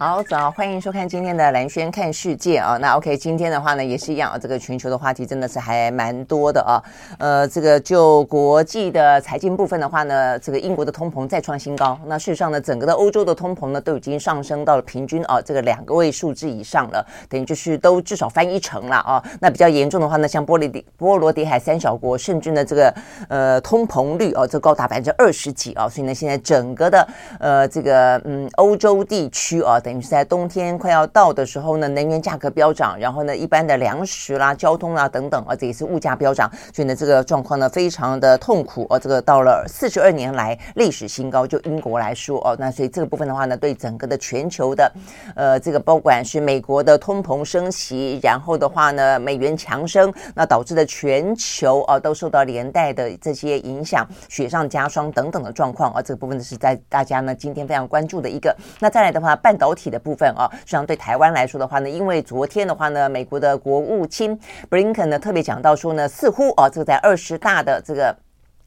[0.00, 2.78] 好，早，欢迎收看今天的兰轩看世界啊。
[2.78, 4.38] 那 OK，今天的话呢，也是一样啊。
[4.38, 6.80] 这个全球的话题真的是还蛮多的啊。
[7.18, 12.00] 呃，这个就国际的财经部分的话呢，这个英国的通膨再创新高。
[12.06, 19.22] 那事实上呢，整个的欧洲的通膨呢，都已经上升到了平均啊这个两个位数字以上了，等于就是都至少翻一成了啊。
[19.38, 22.94] 那比较严重的话呢，像波罗的波罗的海三小国，甚至呢这个
[23.28, 25.86] 呃通膨率啊，这高达百分之二十几啊。
[25.86, 27.06] 所以呢，现在整个的
[27.38, 29.78] 呃这个嗯欧洲地区啊。
[29.89, 38.98] 等于是在冬天快要到的时候呢，能源价格飙涨，然后呢，一般的粮食啦、交通啦等等啊，这也是物价飙涨，所以呢，这个状况呢非常的痛苦啊。
[38.98, 44.92] 这个到了四十二年来历史新高，就英国来说哦，那所以这个部分的话呢，对整个的全球的
[45.34, 58.54] 呃这个，不管是美国的通膨升级，然后的话呢，美元强升，那导致的全球啊都受到连带的这些影响，雪上加霜等等的状况啊，这个部分呢是在大家呢今天非常关注的一个。
[58.78, 59.79] 那再来的话，半导体。
[59.80, 64.38] 体的部分啊，实际上对台湾来说的话呢，因为昨天的话呢，美国的国务卿
[64.68, 68.14] 布林肯呢特别讲到说呢，似乎啊，这个在二十大的这个。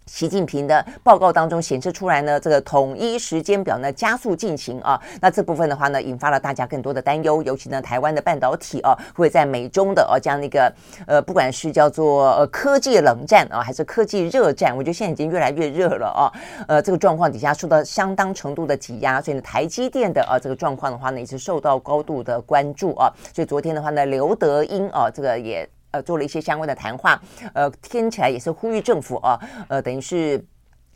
[0.06, 10.72] 习近平的报告当中显示出来呢，这个统一时间表呢加速进行啊，那这部分的话呢，引发了大家更多的担忧，尤其呢，台湾的半导体啊，会在美中的啊这样的一个
[11.08, 16.31] 呃，不管是叫做呃科技冷战啊，还是科技热战，我觉得现在已经越来越热了啊，
[16.68, 25.68] 呃，这个状况底下受到相当程度的挤压，所以呢，台积电的啊这个状况的话呢，也是受到高度的关注啊，所以昨天的话呢，刘德英啊，这个也。
[25.94, 27.19] 呃，做了一些相关的谈话，
[27.53, 30.45] 呃，听起来也是呼吁政府啊，呃，等于是。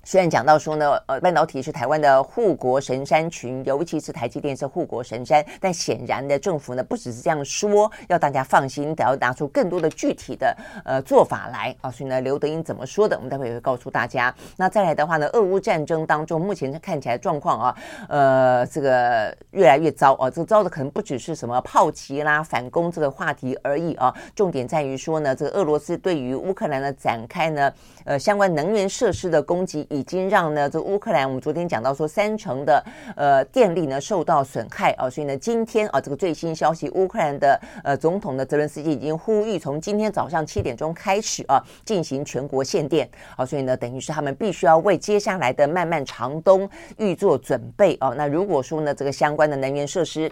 [0.08, 11.92] 虽然讲到说呢，呃，半导体是台湾的护国神山群，尤其是台积电是护国神山，但显然的政府呢不只是这样说，要大家放心，得要拿出更多的具体的呃做法来啊。
[11.92, 14.34] 所以呢，刘德英怎么说的，我们待会也会告诉大家。
[14.56, 20.30] 那再来的话呢，俄乌战争当中，目前看起来状况啊，呃，这个越来越糟啊。
[20.30, 24.16] 这个糟的可能不只是什么炮击啦、反攻这个话题而已啊。
[24.34, 27.74] 重点在于说呢，这个俄罗斯对于乌克兰呢展开呢，
[28.06, 29.86] 呃，相关能源设施的攻击。
[29.98, 32.84] 已经让呢，这乌克兰，我们昨天讲到说三成的
[33.16, 48.10] 呃电力呢受到损害啊，所以呢，今天啊这个最新消息，乌克兰的呃总统的泽伦斯基已经呼吁从今天早上七点钟开始啊进行全国限电啊，所以呢，等于是他们必须要为接下来的漫漫长冬预做准备啊。
[48.16, 50.32] 那如果说呢，这个相关的能源设施，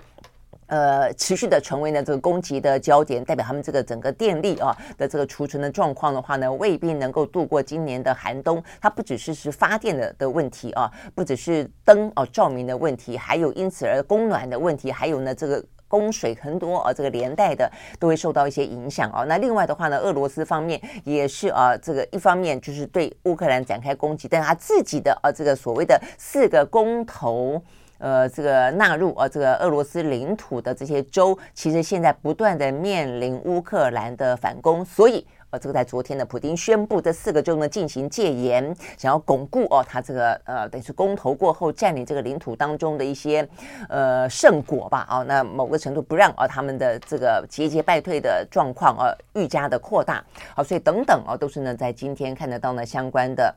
[0.67, 8.63] 呃，持续的成为呢这个攻击的焦点，代表他们这个整个电力啊的这个储存的状况的话呢，未必能够度过今年的寒冬。
[8.81, 19.23] 它不只是是发电的的问题啊，不只是灯啊照明的问题，还有因此而供暖的问题，还有呢这个供水很多啊，这个连带的都会受到一些影响啊。
[19.25, 27.61] 那另外的话呢，俄罗斯方面也是啊，这个一方面就是对乌克兰展开攻击，但他自己的啊这个所谓的四个公投。
[27.97, 43.47] 呃，这个纳入呃这个俄罗斯领土的这些州，其实现在不断的面临乌克兰的反攻，所以呃，这个在昨天的普丁宣布这四个州呢进行戒严，想要巩固哦他这个呃等于是公投过后占领这个领土当中的一些
[43.87, 50.23] 呃胜果吧啊、哦，那某个程度不让啊、哦、他们的这个节节败退的状况啊愈加的扩大，
[50.55, 53.53] 好，所以等等啊、都是呢在今天看得到呢相关的。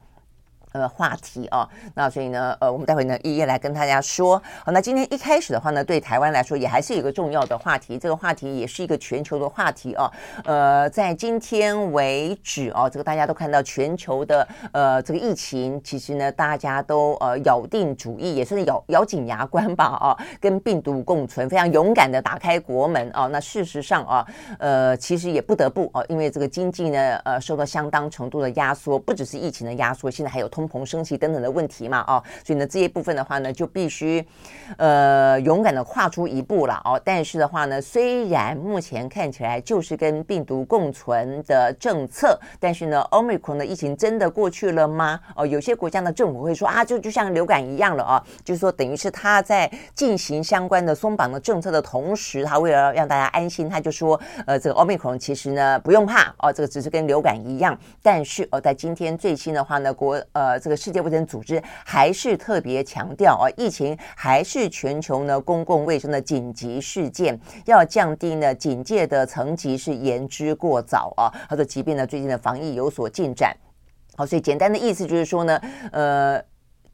[0.73, 4.41] 呃，话题啊，那所以呢，呃，我们待会呢一一来跟大家说。
[4.65, 10.11] 好，那今天一开始的话呢，对台湾来说也还是一个重要的话题，这个话题也是一个全球的话题啊。
[10.45, 23.27] 呃，在今天为止啊，这个大家都看到全球的呃这个疫情，其实呢大家都呃咬定主义，也是咬咬紧牙关吧啊，跟病毒共存，非常勇敢的打开国门啊。
[23.29, 24.27] 那事实上啊，
[24.59, 30.69] 呃，其实也不得不啊，因为这个经济呢呃受到相当程度的压缩，不只是疫情的压缩，现在还有通。
[30.69, 34.23] 膨升级等等的问题嘛，哦，所以呢，这一部分的话呢，就必须
[34.77, 37.01] 呃勇敢的跨出一步了哦。
[37.03, 45.19] 但是的话呢，虽然目前看起来就是跟病毒共存的政策，但是呢，Omicron 的疫情真的过去了吗？
[45.37, 57.79] 哦，有些国家的政府会说啊，就就像流感一样了哦，就是说等于是他在进行相关的松绑的政策的同时，他为了让大家安心，他就说呃，这个 Omicron 其实呢不用怕哦，这个只是跟流感一样。
[58.03, 60.48] 但是哦，在今天最新的话呢，国呃。
[60.57, 71.27] 这个世界卫生组织还是特别强调啊，疫情还是全球呢公共卫生的紧急事件，要降低呢警戒的层级是言之过早啊。
[71.49, 73.53] 他说，即便呢最近的防疫有所进展。
[74.15, 75.61] 好，所以简单的意思就是说呢，
[75.91, 76.41] 呃。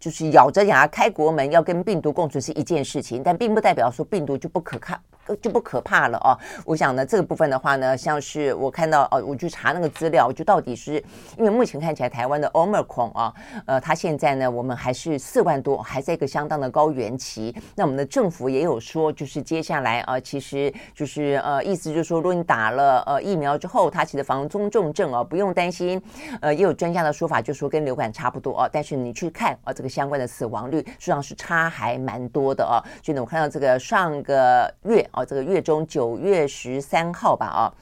[0.01, 4.95] 就是咬着牙开国门，要跟病毒共存是一件事情，但并不代表说病毒就不可靠。
[5.41, 6.37] 就不可怕了哦。
[6.65, 11.03] 我想呢，这个部分的话呢，像是我看到哦，我去查那个资料，就到底是
[11.39, 13.35] 因为目前看起来台湾的 Omicron 啊，
[13.67, 17.55] 呃，它现在呢，我们还是四万多，还在一个相当的高原期。
[17.75, 26.01] 那我们的政府也有说，就是接下来啊，其实就是呃，意思就是说，如果你打了呃疫苗之后，它其实防中重症啊，不用担心。
[26.41, 32.83] 呃，也有专家的说法，就是说跟流感差不多啊，但是你去看啊，这个相关的死亡率实际上是差还蛮多的啊。
[33.03, 35.09] 所以呢，我看到这个上个月。
[35.15, 37.73] 哦，这个月中九月十三号吧，啊。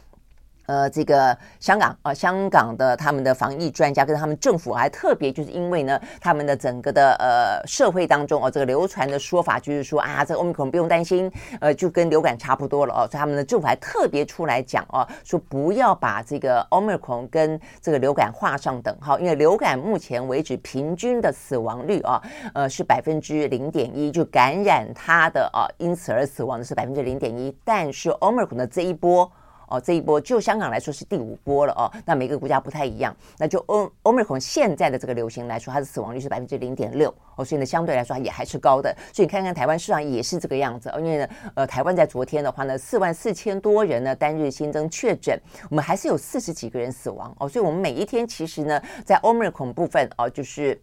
[0.72, 11.30] 呃，这个香港啊，香港的他们的防疫专家跟他们政府还特别，就是因为呢，他们的整个的呃社会当中哦，这个流传的说法就是说啊，这个 Omicron 不用担心，
[11.60, 22.22] 呃，就跟流感差不多了哦，所以他们的政府还特别出来讲哦，说不要把这个 Omicron 跟这个流感画上等号，因为流感目前为止平均的死亡率啊，
[22.54, 29.30] 呃是百分之零点一，就感染它的啊，因此而死亡的是百分之零点一，但是 Omicron 的这一波。
[29.72, 31.90] 哦，这一波就香港来说是第五波了哦。
[32.04, 33.16] 那每个国家不太一样。
[33.38, 38.94] 那就欧欧美孔现在的这个流行来说，它的死亡率是百分之零点六哦，所以呢相对来说也还是高的。
[39.14, 40.92] 所以你看看台湾市场也是这个样子。
[40.98, 45.40] 因为呢，呃，台湾在昨天的话呢，四万四千多人呢单日新增确诊，
[45.70, 47.48] 我们还是有四十几个人死亡哦。
[47.48, 50.78] 所以我们每一天其实呢，在欧美孔部分哦，就是。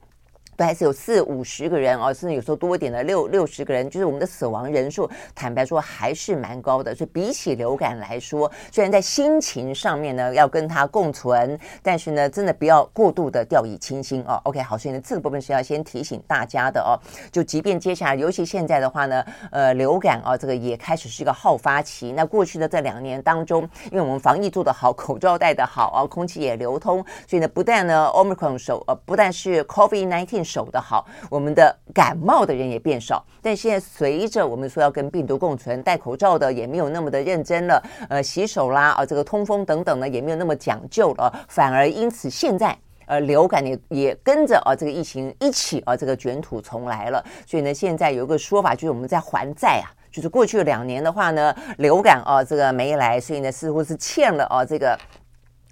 [0.60, 6.94] 都还是有四五十个人哦，甚至有时候多一点的六六十个人，就是我们的死亡人数，坦白说还是蛮高的。
[6.94, 14.38] 所以比起流感来说，虽然在心情上面呢要跟它共存，但是呢，真的不要过度的掉以轻心哦。
[14.44, 17.00] OK，好，所以呢这个部分是要先提醒大家的哦。
[17.32, 22.12] 就即便接下来，尤其现在的话呢，呃，流感啊，这个也开始是一个好发期。
[22.12, 23.62] 那过去的这两年当中，
[23.92, 30.49] 因为我们防疫做得好，口罩戴得好啊，空气也流通，所以呢，不但呢，Omicron 手呃，不但是 COVID-19。
[30.50, 33.24] 守的好，我们的感冒的人也变少。
[33.42, 42.76] 但现在随着我们说要跟病毒共存，戴口罩的也没有那么的认真了，呃，洗手啦啊，这个通风等等呢也没有那么讲究了，反而因此现在
[43.06, 47.24] 呃流感也也跟着啊这个疫情一起啊这个卷土重来了。
[47.46, 54.98] 所以呢，现在有一个说法就是我们在还债啊，就是过去两年的话呢，流感啊这个没来，所以呢似乎是欠了啊这个。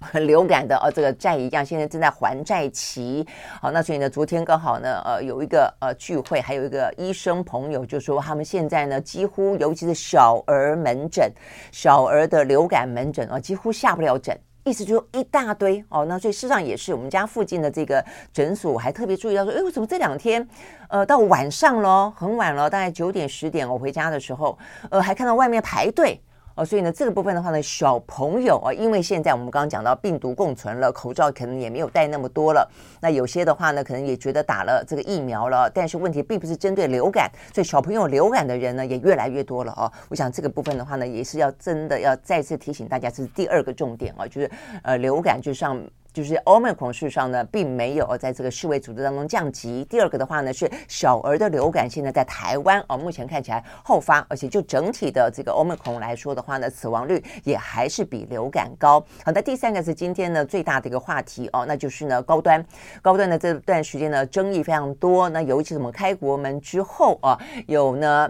[0.26, 3.26] 流感的呃这个债一样，现在正在还债期。
[3.60, 11.32] 好，那所以呢，昨天刚好呢，呃，有一个呃聚会，还有一个医生朋友就说，他们现在呢，几乎尤其是小儿门诊、
[11.72, 14.38] 小儿的流感门诊啊、几乎下不了诊。
[14.64, 16.04] 意思就是一大堆哦。
[16.04, 20.46] 那所以事实上也是，我们家附近的这个诊所，我还特别注意到说，哎，为什么这两天，
[20.90, 24.58] 呃，到晚上了，很晚了，大概九点十点，我回家的时候，
[24.90, 26.20] 呃，还看到外面排队。
[26.58, 32.68] 哦，所以呢，这个部分的话呢，小朋友啊，因为现在我们刚刚讲到病毒共存了，口罩可能也没有戴那么多了。
[33.00, 39.92] 那有些的话呢，可能也觉得打了这个疫苗了，但是问题并不是针对流感，所以小朋友流感的人呢也越来越多了哦。
[40.08, 44.50] 我想这个部分的话呢，也是要真的要再次提醒大家，这是第二个重点啊，就是
[44.82, 45.80] 呃，流感就像。
[46.18, 49.84] 就是 Omicron 事实上呢，并没有在这个世卫组织当中降级。
[49.84, 58.98] 第二个的话呢，是小儿的流感现在在台湾啊，目前看起来后发，而且就整体的这个 Omicron 来说的话呢，死亡率也还是比流感高。
[59.24, 62.66] 好，那第三个是今天呢最大的一个话题哦，那就是呢高端，
[63.00, 65.28] 高端的这段时间呢争议非常多。
[65.28, 67.38] 那尤其是我们开国门之后啊，
[67.68, 68.28] 有呢。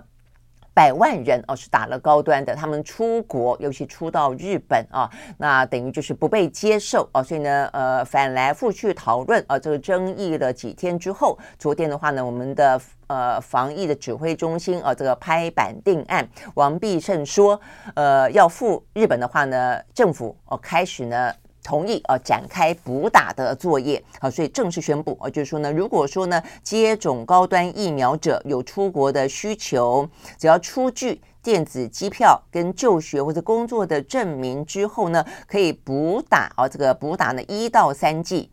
[0.79, 17.61] 百万人哦是打了高端的，他们出国，尤其出到日本啊，那等于就是不被接受哦，所以呢，呃，反来覆去讨论啊，这个争议了几天之后，昨天的话呢，我们的呃防疫的指挥中心啊，这个拍板定案，王必胜说，
[17.97, 21.35] 呃，要赴日本的话呢，政府哦开始呢。
[21.69, 30.09] 同意啊，展开补打的作业啊，所以正式宣布啊，就是说呢，如果说呢接种高端疫苗者有出国的需求，
[30.39, 38.51] 只要出具电子机票跟就学或者工作的证明之后呢，可以补打啊，这个补打呢一到三剂。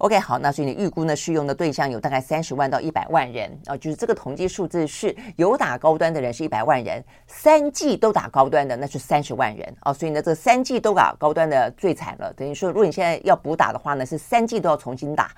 [0.00, 15.30] OK，好，那所以你预估呢，适用的对象有大概三十万到一百万人啊，就是这个统计数字是有打高端的人是一百万人，三剂都打高端的那是三十万人啊，所以呢，这三剂都打高端的最惨了，等于说，如果你现在要补打的话呢，是三剂都要重新打。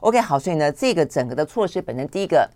[0.00, 2.48] OK，好，所以呢，这个整个的措施本身第一个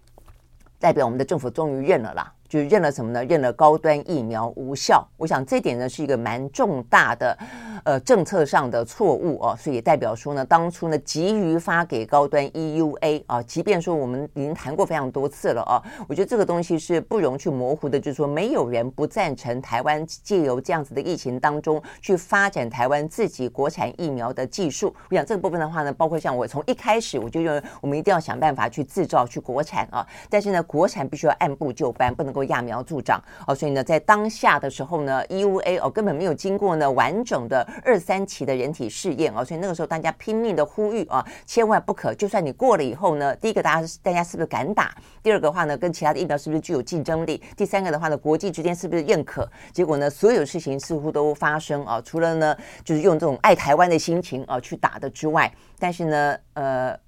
[0.81, 2.33] 代表我们的政府终于认了啦。
[2.55, 3.25] 就认了什么呢？
[3.25, 5.05] 认了高端疫苗无效。
[5.17, 7.37] 我想这点呢是一个蛮重大的
[7.83, 24.95] 呃政策上的错误哦，所以也代表说呢，当初呢急于发给高端 EUA 啊，即便说我们已经谈过非常多次了啊，我觉得这个东西是不容去模糊的，就是说没有人不赞成台湾借由这样子的疫情当中去发展台湾自己国产疫苗的技术。
[25.11, 33.55] 我想这个部分的话呢，包括像我从一开始我就认为我们一定要想办法去制造去国产啊，但是呢，国产必须要按部就班，不能够揠苗助长哦。
[33.55, 44.95] 所以呢，在当下的时候呢，EUA 哦根本没有经过呢完整的二三期的人体试验哦，所以那个时候大家拼命的呼吁啊，千万不可，就算你过了以后呢，第一个大家大家是不是敢打？
[45.23, 47.43] 第二个话呢，跟其他的疫苗是不是具有竞争力？
[47.57, 49.49] 第三个的话呢，国际之间是不是认可？
[49.73, 57.04] 结果呢，所有事情似乎都发生啊，除了呢，就是用这种爱台湾的心情啊去打的之外，但是呢，呃。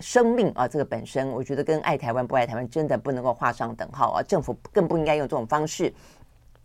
[0.00, 4.22] 生命啊，这个本身，我觉得跟爱台湾不爱台湾真的不能够画上等号啊！
[4.22, 5.92] 政府更不应该用这种方式，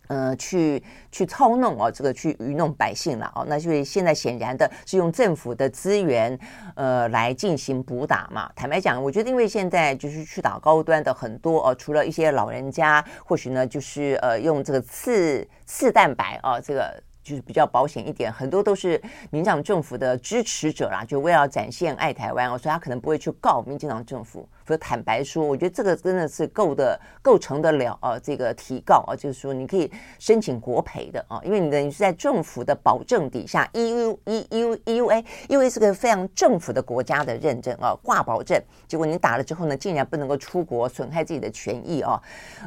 [0.08, 3.44] 呃，去去操弄啊，这个去愚弄百姓了啊！
[3.46, 6.38] 那所以现在显然的是用政府的资源，
[6.74, 8.50] 呃，来进行补打嘛。
[8.54, 17.02] 坦白讲，我觉得因为现在就是去打高端的很多哦，除了一些老人家，或许呢就是呃用这个次次蛋白啊，这个。
[17.22, 19.00] 就是比较保险一点，很多都是
[19.30, 24.48] 民进党政府的支持者啦，就为了展现爱台湾哦，所以他可能不会去告民进党政府。
[24.64, 42.20] 所以坦白说，我觉得这个真的是够的，构成得了啊，这个提告啊，就是说你可以申请国赔的啊，因为你等于是在政府的保证底下，EU E U E U A，因为是个非常政府的国家的认证啊，挂保证，结果你打了之后呢，竟然不能够出国，损害自己的权益啊，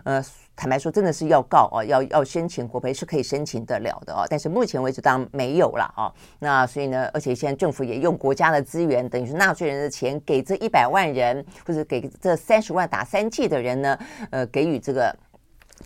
[0.04, 0.24] 呃。
[0.56, 6.12] 坦白说，真的是要告啊，要要申请国赔是可以申请得了的啊，但是目前为止当然没有了啊。
[6.40, 14.00] 那所以呢，而且现在政府也用国家的资源，等于是纳税人的钱，给这一百万人或者给这三十万打三剂的人呢，
[14.32, 15.16] 呃，给予这个。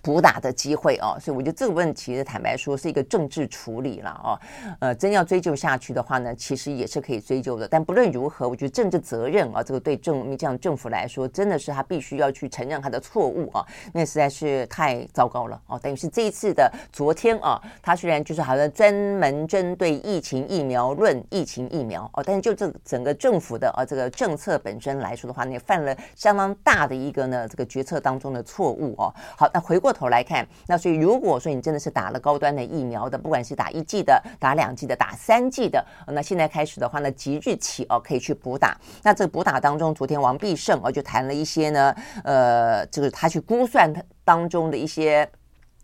[0.01, 4.39] 补打的机会哦，所以我觉得这个问题，坦白说是一个政治处理了哦。
[4.79, 7.67] 呃，真要追究下去的话呢，其实也是可以追究的。
[7.67, 15.77] 但不论如何，我觉得政治责任啊，这个对政这样政府来说，真的是他必须要去承认他的错误啊，那实在是太糟糕了哦。
[15.79, 29.13] 等于是这一次的昨天啊，他虽然就是好像专门针对疫情疫苗论疫情疫苗哦，但是就这整个政府的啊这个政策本身来说的话，你犯了相当大的一个呢这个决策当中的错误哦。
[29.35, 29.89] 好，那回过。
[29.89, 38.77] 过头来看，那所以如果说你真的是打了高端的疫苗的，不管是打一剂的、打两剂的、打三剂的，那现在开始的话呢，即日起哦可以去补打。
[39.01, 43.91] 那这个补打当中，昨天王必胜哦就谈了一些呢，呃，就是他去估算
[44.23, 45.27] 当中的一些。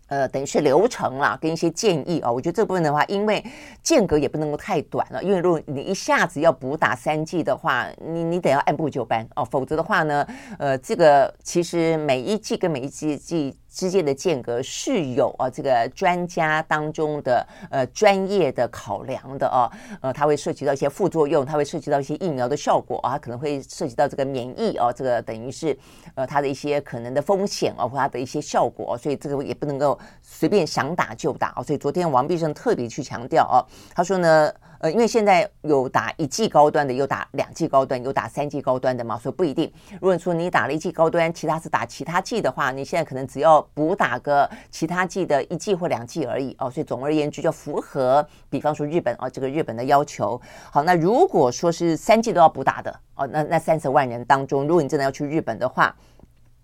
[0.08, 3.44] 呃，等于是流程啦，跟一些建议啊、哦，我觉得这部分的话，因为
[3.82, 10.24] 间隔也不能够太短了，因为如果你一下子要补打三剂的话，你你得要按部就班哦，否则的话呢，
[10.60, 19.68] 呃，这个其实每一剂跟每一剂剂之间的间隔是有啊这个专家当中的呃专业的考量的哦，
[20.00, 25.76] 呃，它会涉及到一些副作用，它会涉及到一些疫苗的效果啊，可能会涉及到这个免疫哦，这个等于是
[26.14, 29.98] 呃它的一些可能的风险啊，或它的一些效果，所以这个也不能够。
[30.22, 33.56] 随便想打就打哦，所以昨天王必胜特别去强调哦，
[33.94, 34.52] 他说呢，
[34.90, 39.72] 因为现在有打一剂高端的，有打两剂高端，有打三剂高端的嘛，所以不一定。
[40.00, 50.40] 如果说你打了一剂高端，其他是打其他剂的话，你现在可能只要补打个其他剂的一剂或两剂而已哦，所以总而言之就符合，比方说日本哦，这个日本的要求。
[50.70, 55.94] 好，那如果说是三剂都要补打的哦，那那三十万人当中，如果你真的要去日本的话。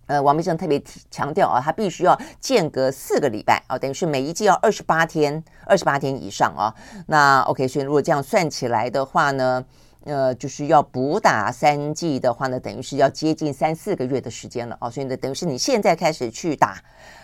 [0.06, 6.74] 呃，王必胜特别强调啊，他必须要间隔四个礼拜啊，等于是每一剂要二十八天，二十八天以上啊。
[7.06, 9.64] 那 OK，所以如果这样算起来的话呢，
[10.04, 14.90] 呃，就是要补打三剂的话呢，等于是要接近三四个月的时间了啊。
[14.90, 16.82] 所以呢，等于是你现在开始去打。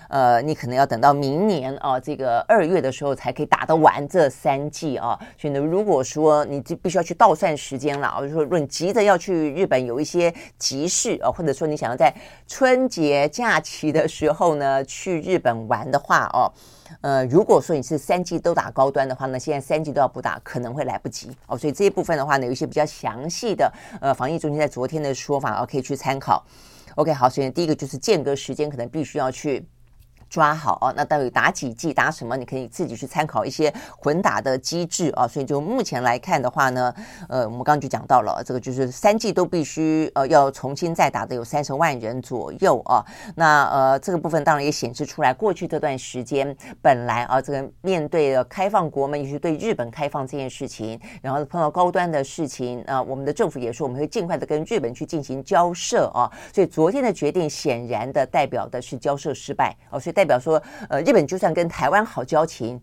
[0.08, 5.18] 呃，你可能要等到明年啊，这个二月的时候才可以打得完这三剂啊。
[5.38, 12.12] 所以呢，如果说你就必须要去倒算时间了，就说，如果你急着要去日本有一些急事啊，或者说你想要在
[12.46, 16.50] 春节假期的时候呢去日本玩的话哦，
[17.02, 21.56] 呃，如果说你是三剂都打高端的话呢，现在三剂都要补打可能会来不及哦。
[21.56, 26.42] 所以这一部分的话呢，有一些比较详细的呃防疫中心在昨天的说法啊，可以去参考。
[26.94, 29.66] OK，好，首先第一个就是间隔时间可能必须要去。
[30.28, 30.92] 抓好哦。
[30.96, 32.36] 那到底打几剂，打什么？
[32.36, 35.26] 你可以自己去参考一些混打的机制啊。
[35.26, 36.94] 所以就目前来看的话呢，
[37.28, 43.04] 呃，我们刚刚就讲到了，这个就是三剂都必须呃要重新再打的有三十万人左右啊。
[43.34, 56.30] 那呃这个部分当然也显示出来，过去这段时间本来啊这个面对的开放国门，也是对日本开放这件事情，然后碰到高端的事情啊，我们的政府也说我们会尽快的跟日本去进行交涉啊。
[56.52, 62.80] 所以昨天的决定显然的代表的是交涉失败哦，所以代表说，呃，日本就算跟台湾好交情。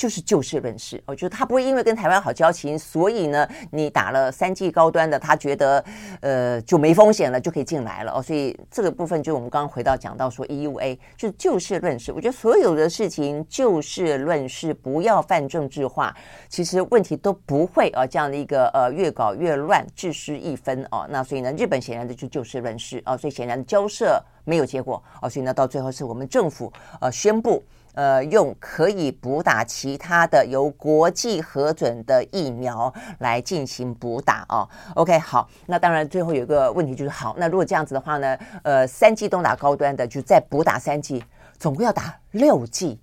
[0.00, 5.84] 就是就事论事，我觉得他不会因为跟台湾好交情，所以呢，你打了三剂高端的，他觉得
[6.22, 8.22] 呃就没风险了，就可以进来了哦。
[8.22, 16.16] 所以这个部分就我们刚刚回到讲到说 EUA 就是就事论事，我觉得所有的事情就事论事，不要泛政治化，
[16.48, 21.06] 其实问题都不会啊这样的一个呃越搞越乱，置失一分哦。
[21.10, 27.62] 那所以呢，日本显然的就就事论事哦，所以显然交涉没有结果哦，所以呢到最后是我们政府呃宣布。
[27.94, 34.68] 呃，用可以补打其他的由国际核准的疫苗来进行补打哦。
[34.94, 41.24] OK，好，那当然最后有一个问题就是，好，那如果这样子的话呢，呃，三剂都打高端的，就再补打三剂，
[41.58, 42.98] 总共要打六剂，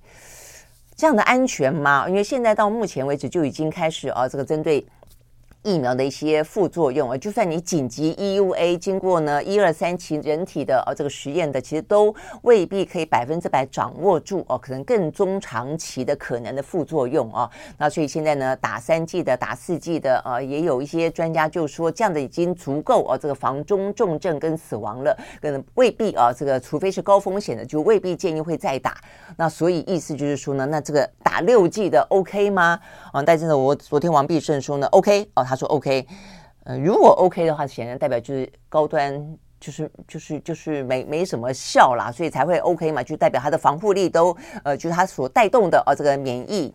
[0.96, 2.08] 这样的安全吗？
[2.08, 4.86] 因为现在到目前为止就已经开始啊，这个针对。
[5.63, 17.49] 疫苗的一些副作用啊，就算你紧急 EUA 经过呢一二三期人体的呃这个实验的，其实都未必可以百分之百掌握住哦，可能更中长期的可能的副作用啊。
[17.77, 28.95] 那所以现在呢，打三剂的、打四剂的呃，也有一些专家就说这样的已经足够哦，这个防中重症跟死亡了，可能未必啊，这个除非是高风险的，就未必建议会再打。
[29.35, 32.79] 那所以意思就是说呢，那这个打六剂的 OK 吗？
[33.11, 35.55] 啊，但是呢，我昨天王必胜说呢，OK 哦，他。
[35.55, 36.05] 说 OK，
[36.65, 46.71] 呃，如果 OK 的话，显然代表就是高端就是就是就是没没什么效啦，所以才会 OK 嘛，就代表他的防护力都呃，就是它所带动的哦，这个免疫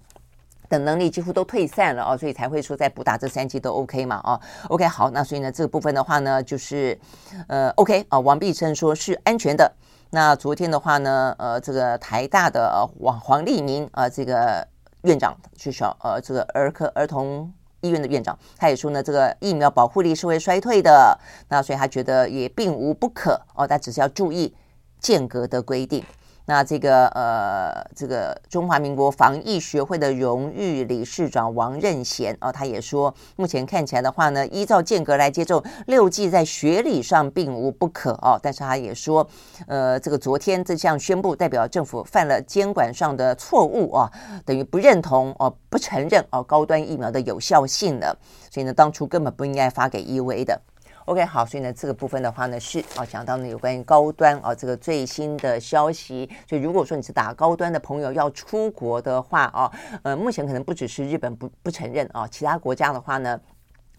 [0.68, 6.98] 的能力几乎都退散了哦，所以才会说在补打这三剂都 OK 嘛，哦，OK 好，那所以呢这个部分的话呢，就是
[7.46, 9.70] 呃 OK 啊、王必生说是安全的。
[10.10, 14.66] 那昨天的话呢，呃，这个台大的黄黄立民啊、呃，这个
[15.02, 17.52] 院长去小呃这个儿科儿童。
[17.82, 21.16] 医院的院长，他也说呢，这个疫苗保护力是会衰退的，
[21.48, 24.54] 那所以他觉得也并无不可哦，但只是要注意
[24.98, 26.02] 间隔的规定。
[26.44, 38.38] 那这个呃，这个中华民国防疫学会的荣誉理事长王任贤哦，他也说，目前看起来的话呢，依照间隔来接种六剂，在学理上并无不可哦。
[38.42, 39.26] 但是他也说，
[39.68, 44.10] 呃，这个昨天这项宣布代表政府犯了监管上的错误啊，
[44.44, 48.18] 等于不认同哦，不承认哦高端疫苗的有效性了。
[48.50, 50.60] 所以呢，当初根本不应该发给 EUA 的。
[51.06, 56.30] OK，好，所以呢，这个部分的话呢，是啊，讲到呢有关于高端啊这个最新的消息。
[56.48, 59.70] 所以如果说你是打高端的朋友要出国的话啊，
[60.02, 63.40] 呃，目前可能不只是日本不不承认啊，其他国家的话呢。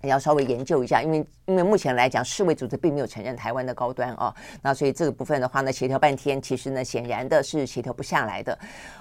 [0.03, 8.57] 你要稍微研究一下，因为因为目前来讲，世卫组织并没有承认台湾的高端哦，那所以这个部分的话呢，协调半天，其实呢，显然的是协调不下来的。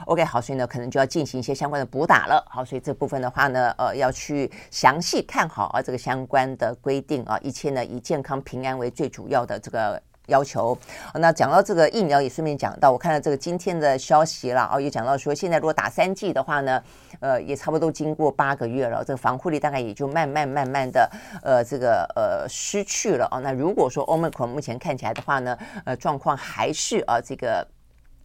[0.06, 2.46] OK，好，所以呢，可能就要进行一些相关的补打了。
[2.48, 10.00] 好，所以这部分的话呢，呃，要去详细看好啊这个相关的规定啊，一切呢以健康平安为最主要的这个。
[10.32, 10.76] 要求，
[11.14, 16.82] 那讲到这个疫苗，也顺便讲到，我看到这个今天的消息了啊，也讲到说，现在如果打三剂的话呢，
[17.20, 21.10] 呃，也差不多经过八个月了，这个防护力大概也就慢慢慢慢的，
[21.42, 23.38] 呃，这个呃失去了啊。
[23.40, 27.66] 那如果说 Omicron 目前看起来的话呢，呃，状况还是啊这个。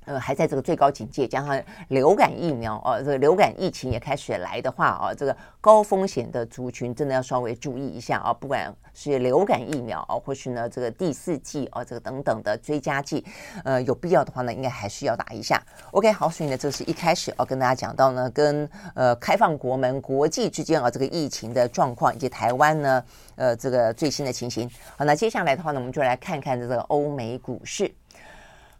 [0.07, 13.23] 呃，还在这个最高警戒，加上流感疫苗哦，这个流感疫情也开始来的话哦，这个高风险的族群真的要稍微注意一下啊，不管是流感疫苗啊，或是呢这个第四季啊，这个等等的追加剂，
[13.65, 15.61] 呃，有必要的话呢，应该还是要打一下。
[15.91, 23.03] OK，好，所以呢，这是一开始要跟大家讲到呢，跟呃开放国门、国际之间啊这个疫情的状况，以及台湾呢
[23.35, 24.69] 呃这个最新的情形。
[24.95, 27.93] 好，那接下来的话呢，我们就来看看这个欧美股市。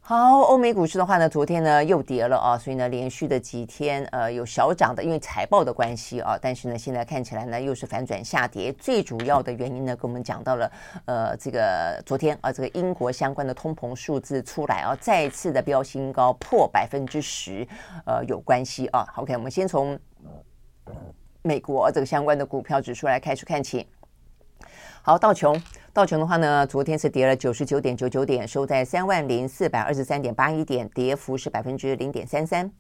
[0.10, 10.72] 好，欧美股市的话呢，昨天呢又跌了啊，所以呢连续的几天呃有小涨的，因为财报的关系啊，但是呢现在看起来呢又是反转下跌，最主要的原因呢跟我们讲到了
[11.04, 17.67] 呃这个昨天啊这个英国相关的通膨数字出来啊，再次的飙新高破百分之十
[18.06, 19.06] 呃有关系啊。
[19.17, 20.00] OK，我们先从
[21.41, 23.86] 美国这个相关的股票指数来开始看起。
[25.02, 25.62] 好，道琼。
[25.97, 32.71] 道琼的话呢，昨天是跌了九十九点九九点，收在三万零四百二十三点八一点，跌幅是百分之零点三三。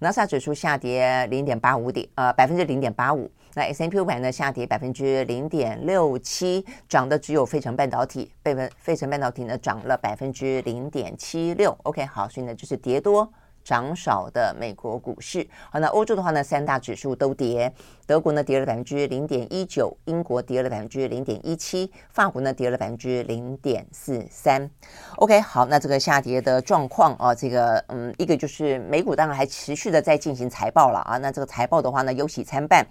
[0.00, 3.30] 纳斯达克指数下跌零点八五点，呃，百分之零点八五。
[3.54, 11.78] 那 S&P 500呢下跌百分之零点六七，涨的只有费城半导体，费城费城半导体呢涨了百分之零点七六。
[11.84, 13.32] OK，好，所以呢就是跌多。
[13.64, 17.72] 涨少的美国股市，好，那欧洲的话呢，三大指数都跌，
[18.06, 24.70] 德国呢跌了百分之零点一九，英国跌了百分之零点一七，法国呢跌了百分之零点四三。
[25.16, 32.86] OK，好，那这个下跌的状况啊，这个嗯，一个就是美股当然还持续的在进行财报了啊，那这个财报的话呢，忧喜参半，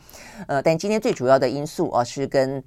[0.47, 2.63] 呃，但今天最主要的因素啊是跟。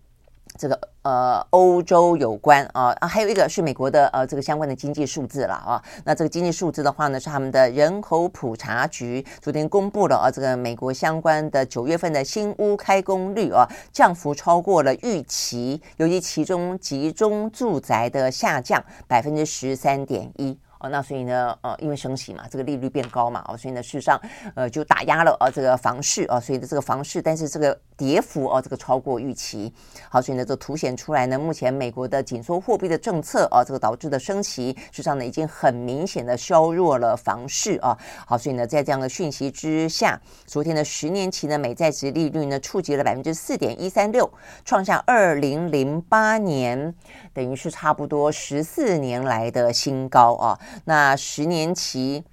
[0.58, 5.82] 这个呃，欧洲有关啊啊，还有一个是美国的呃，这个相关的经济数字了啊。
[6.04, 20.58] 那这个经济数字的话呢，是他们的人口普查局昨天公布了啊，这个美国相关的九月份的新屋开工率啊，降幅超过了预期，尤其其中集中住宅的下降百分之十三点一。
[20.78, 24.20] 哦，那所以呢，呃，因为升息嘛，这个利率变高嘛，哦，所以呢，事实上，
[24.54, 29.72] 呃，就打压了呃这个房市啊，所以的这个房市，但是这个跌幅哦，这个超过预期，
[30.10, 44.30] 好，所以呢，这凸显出来呢，目前美国的紧缩货币的政策啊，这个导致的升息，实际上呢，已经很明显的削弱了房市啊，好，所以呢，在这样的讯息之下，昨天的十年期的美债值利率呢，触及了百分之四点一三六，
[44.64, 46.94] 创下二零零八年，
[47.32, 50.58] 等于是差不多十四年来的新高啊。
[50.84, 52.24] 那十年期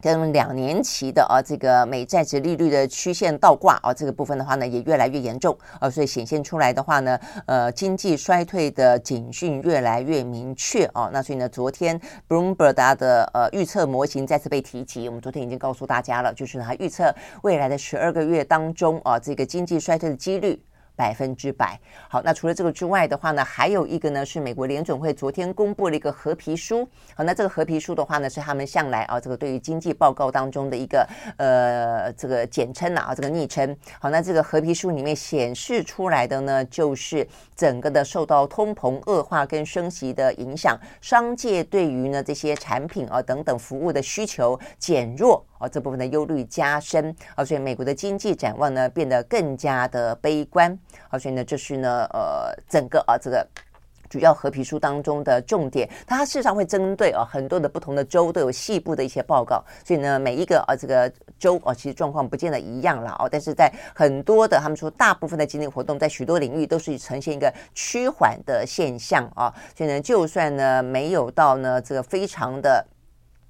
[0.00, 11.08] 跟两年期的啊，这个美债殖利率的曲线倒挂啊，这个部分的话呢，也越来越严重啊，所以显现出来的话呢，呃，经济衰退的警讯越来越明确啊。
[11.12, 20.60] 那所以呢，昨天 Bloomberg 的呃预测模型再次被提及，我们昨天已经告诉大家了，就是他预测未来的十二个月当中啊，这个经济衰退的几率。
[20.94, 21.78] 百分之百。
[22.08, 26.88] 好，那除了这个之外的话呢，还有一个呢是美国联准会昨天公布了一个褐皮书。
[27.14, 33.76] 好，那这个褐皮书的话呢，是他们向来啊这个对于经济报告当中的一个呃这个简称啊，这个昵称。
[34.00, 37.26] 好，那这个褐皮书里面显示出来的呢，就是
[37.56, 45.44] 整个的受到通膨恶化跟升息的影响，商界对于呢这些产品啊等等服务的需求减弱。
[45.62, 50.76] 啊，这部分的忧虑加深，啊，所以美国的经济展望呢变得更加的悲观，
[51.08, 53.46] 啊，所以呢，这是呢，呃，整个啊这个
[54.10, 72.84] 主要褐皮书当中的重点，它事实上会针对啊很多的不同的州都有细部的一些报告，所以呢，每一个啊这个州啊其实状况不见得一样了啊，但是在很多的他们说大部分的经济活动在许多领域都是呈现一个趋缓的现象啊，所以呢，就算呢没有到呢这个非常的。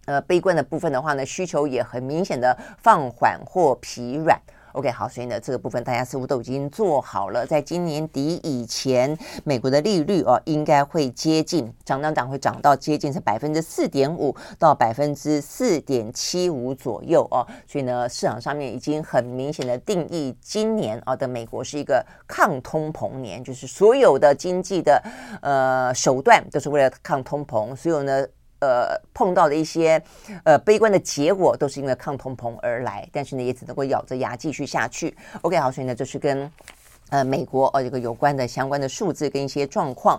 [0.07, 4.41] 呃，悲观的部分的话呢，需求也很明显的放缓或疲软。
[4.73, 17.47] OK，好，所以呢，这个部分大家似乎都已经做好了，在今年底以前，美国的利率哦，应该会接近涨涨涨，会涨到接近是百分之四点五到百分之四点七五左右哦。
[17.67, 25.03] 所以呢，市场上面已经很明显的定义，今年啊的美国是一个抗通膨年，就是所有的经济的
[25.43, 28.27] 呃手段都是为了抗通膨，所有呢。
[28.63, 30.01] 呃，碰到的一些
[30.45, 35.15] 呃悲观的结果，都是因为抗通膨而来，但是呢，也只能够咬着牙继续下去。
[35.43, 36.51] OK，好，所以呢，就是跟。
[37.13, 40.19] 呃，美国哦，这个有关的相关的数字跟一些状况。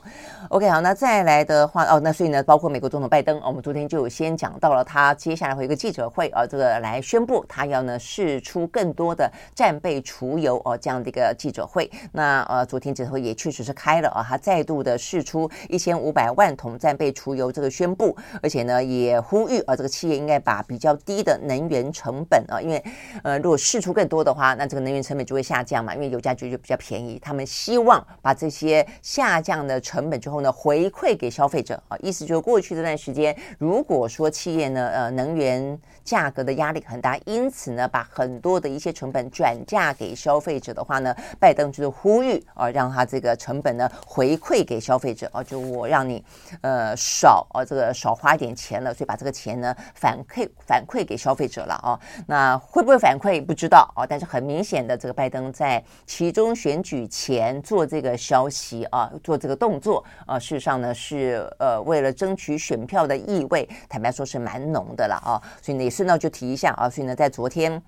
[0.50, 11.90] OK，好，那再来的话哦，那所以呢，包括美国总统拜登，我们昨天就先讲到了，他接下来会有一个记者会啊，这个来宣布他要呢试出更多的战备储油哦这样的一个记者会。
[12.12, 22.84] 那呃，昨天记者会也确实是开了啊，他再度的试出一千五百万桶战备储油这个宣布，而且呢也呼吁啊，这个企业应该把比较低的能源成本啊，因为
[23.24, 26.78] 呃如果试出更多的话，那这个能源成本就会下降嘛，因为油价就就比较。
[26.86, 31.82] 便宜，他们希望把这些下降的成本之后呢，回馈给消费者。
[31.88, 46.24] 啊，意思就是过去这段时间，如果说企业呢，呃，能源价格的压力很大，因此呢，把很多的一些成本转嫁给消费者的话呢，拜登就是呼吁啊，让他这个成本呢回馈给消费者啊，就我让你
[46.62, 56.84] 呃少啊，这个少花一点钱了，所以把这个钱呢反馈反馈给消费者了啊，那会不会反馈不知道啊，但是很明显的，这个拜登在其中选。
[56.84, 67.82] 举前做这个消息啊，做这个动作啊，事实上呢是呃为了争取选票的意味，坦白说是蛮浓的了啊，所以呢也顺道就提一下啊，所以呢在昨天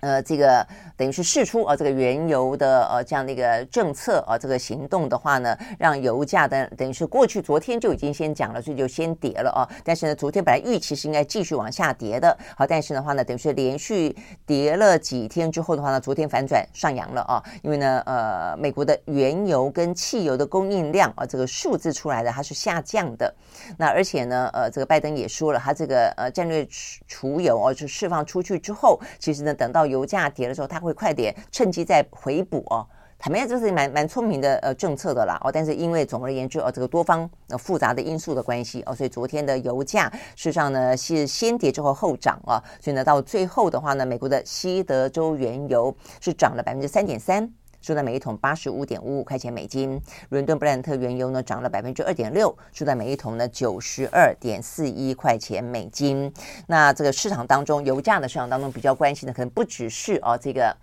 [0.00, 9.68] 呃，这个等于是试出啊，这个原油的呃这样的一个政策啊，这个行动的话呢，让油价的等于是过去昨天就已经先讲了，所以就先跌了啊。
[9.84, 17.42] 但是呢，昨天本来预期是应该继续往下跌的，好，但是的话呢，等于是连续跌了几天之后的话呢，昨天反转上扬了啊。
[17.62, 23.34] 因为呢，呃，美国的原油跟汽油的供应量啊，这个数字出来的它是下降的。
[23.76, 26.66] 那而且呢，呃，这个拜登也说了，他这个呃战略
[27.06, 32.86] 储油哦，就释放出去之后，其实呢，等到油价跌的时候，它会快点趁机再回补哦。
[33.20, 35.50] 坦白讲，这是蛮蛮聪明的呃政策的啦哦。
[35.50, 42.62] 但是因为总而言之哦，这个多方呃复杂的因素的关系哦，所以昨天的油价事实上呢是先跌之后后涨啊。
[42.80, 47.52] 所以呢，到最后的话呢，美国的西德州原油是涨了百分之三点三，
[47.88, 49.98] 收在每一桶八十五点五五块钱美金。
[50.28, 56.30] 伦敦布兰特原油呢涨了百分之二点六，收在每一桶呢九十二点四一块钱美金。
[56.66, 60.76] 那这个市场当中，油价的市场当中比较关心的可能不只是哦这个。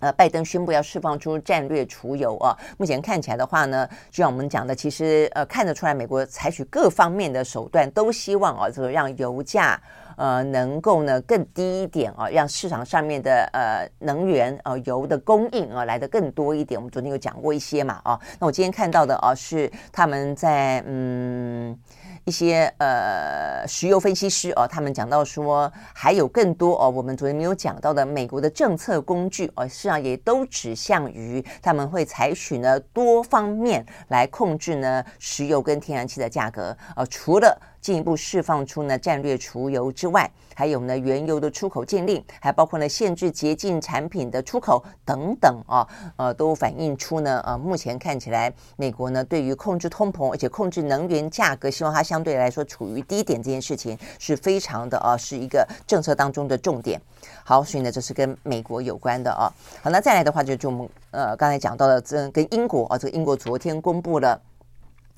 [0.00, 9.80] 呃，拜登宣布要释放出战略储油啊，目前看起来的话呢，就像我们讲的，其实呃看得出来，美国采取各方面的手段，都希望啊，这个让油价
[10.16, 16.78] 呃能够呢更低一点啊，让市场上面的呃能源呃油的供应啊来得更多一点。
[16.78, 21.78] 我们昨天有讲过一些嘛啊，那我今天看到的啊是他们在嗯。
[22.24, 37.56] 一些呃石油分析师哦，他们讲到说还有更多哦，我们昨天没有讲到的美国的政策工具哦，实际上也都指向于他们会采取呢多方面来控制呢石油跟天然气的价格呃，除了。
[37.86, 57.00] 进一步释放出呢战略储油之外，还有呢原油的出口禁令，还包括呢限制洁净产品的出口等等啊，呃，都反映出呢呃目前看起来美国呢对于控制通膨，而且控制能源价格，希望它相对来说处于低点这件事情是非常的啊，是一个政策当中的重点。
[57.44, 59.46] 好，所以呢这是跟美国有关的啊。
[59.80, 64.40] 好，那再来的话就就我们呃刚才讲到的这跟英国啊，这个英国昨天公布了。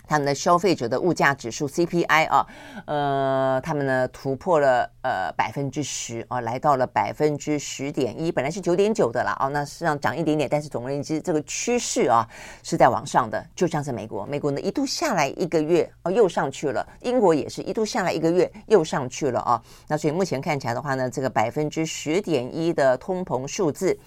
[0.09, 2.47] 他们的消费者的物价指数 CPI 啊，
[2.87, 12.27] 呃，他们呢突破了呃百分之十啊，来到了百分之十点一，本来是九点九的啦啊，那实际上涨一点点，但是总而言之，这个趋势啊
[12.63, 23.99] 是在往上的，就像是美国，美国呢一度下来一个月哦又上去了，英国也是一度下来一个月又上去了啊，那所以目前看起来的话呢，这个百分之十点一的通膨数字，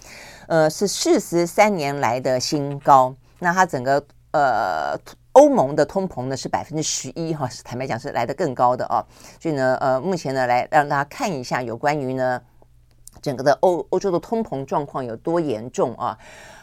[0.48, 4.98] 呃，是四十三年来的新高，那它整个呃。
[5.34, 9.06] 欧盟的通膨呢是百分之十一哈，坦白讲是来得更高的啊，
[9.40, 12.42] 所以呢，呃，目前呢来让大家看一下有关于呢
[13.22, 16.18] 整个的欧欧洲的通膨状况有多严重啊。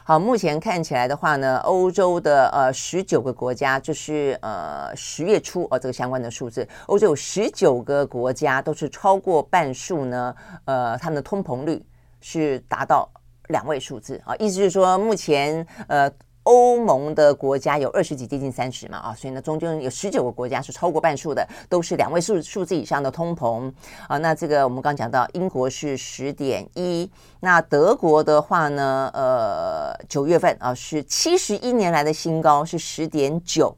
[0.05, 10.35] 好，目前看起来的话呢，欧洲的呃十九个国家，就是呃十月初啊这个相关的数字，欧洲有十九个国家都是超过半数呢，
[10.67, 11.83] 呃，他们的通膨率
[12.21, 13.11] 是达到
[13.49, 16.11] 两位数字啊，意思就是说目前呃。
[16.49, 23.71] 欧盟的国家有二十几，接近三十嘛啊，所以呢，中间有十九个国家是超过半数的，都是两位数数字以上的通膨
[24.09, 24.17] 啊。
[24.17, 33.77] 那这个我们刚讲到，英国是十点一，那德国的话呢，呃，九月份啊是七十一年来的新高，是十点九。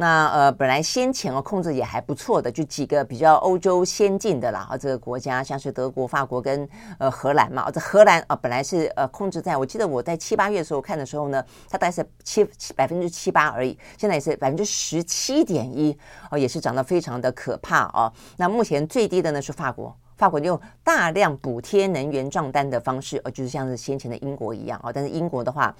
[0.00, 6.66] 那呃，本来先前哦控制也还不错的，就几个比较欧洲先进的啦啊，这个国家像是德国、法国跟
[6.98, 12.42] 呃荷兰嘛，这荷兰啊本来是呃控制在，我记得我在七八月的时候看的时候呢，它大概是七
[12.74, 15.94] 百分之七八而已，现在也是百分之十七点一
[16.30, 18.10] 哦，也是涨得非常的可怕啊。
[18.38, 25.76] 那目前最低的呢是法国，法国用大量补贴能源账单的方式，呃，就是像是先前的英国一样啊，但是英国的话。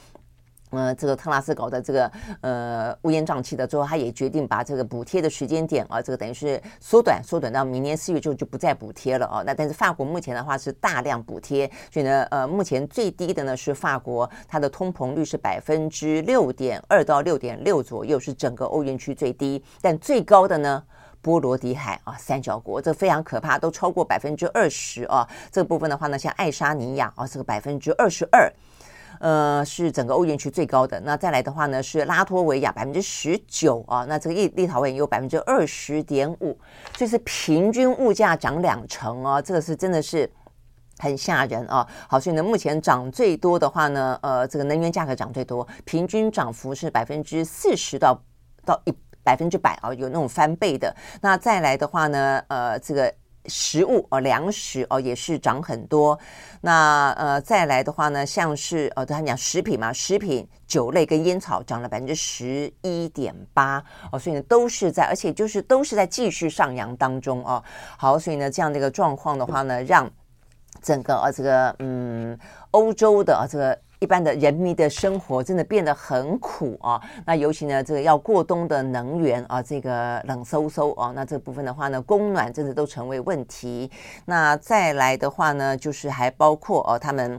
[0.71, 2.11] 呃，这个特拉斯搞的这个
[2.43, 9.43] 呃乌烟瘴气的，最后他也决定把这个补贴的时间点啊，这个等于是缩短，缩短到明年四月之后就不再补贴了啊。
[9.45, 19.63] 那但是法国目前的话是大量补贴，所以呢，呃，目前最低的呢是法国，它的通膨率是百分之六点二到六点六左右，是整个欧元区最低。
[19.81, 20.83] 但最高的呢，
[21.21, 25.29] 波罗的海啊三角国，这非常可怕，都超过百分之二十啊。
[25.51, 28.53] 这个部分的话呢，像爱沙尼亚啊，这个百分之二十二。
[29.21, 30.99] 呃，是整个欧元区最高的。
[31.01, 34.05] 那再来的话呢，是拉脱维亚百分之十九啊。
[34.09, 36.59] 那这个立立陶宛也有百分之二十点五，
[36.97, 39.41] 所以是平均物价涨两成啊。
[39.41, 40.31] 这个是真的是
[40.99, 41.87] 很吓人啊。
[42.09, 48.19] 好，所以呢，目前涨最多的话呢，呃，这个能源价格涨最多，平均涨幅是百分之四十到
[48.65, 50.97] 到一百分之百啊，有那种翻倍的。
[51.21, 53.15] 那再来的话呢，呃，这个。
[53.47, 56.19] 食物哦，粮食哦，也是涨很多。
[56.61, 67.63] 那呃，再来的话呢，像是呃，他讲食品嘛，食品、酒类跟烟草涨了百分之十一点八哦，所以呢，都是在，而且就是都是在继续上扬当中哦。
[67.97, 70.11] 好，所以呢，这样的一个状况的话呢，让。
[70.83, 72.39] 整个啊这个嗯
[72.71, 73.79] 欧洲的啊这个。
[74.01, 77.01] 一般的人民的生活真的变得很苦啊！
[77.27, 83.91] 那尤其呢，这个要过冬的能源啊，这个冷飕飕啊，那这部分的话呢，供暖真的都成为问题。
[84.25, 87.39] 那再来的话呢，就是还包括哦，他们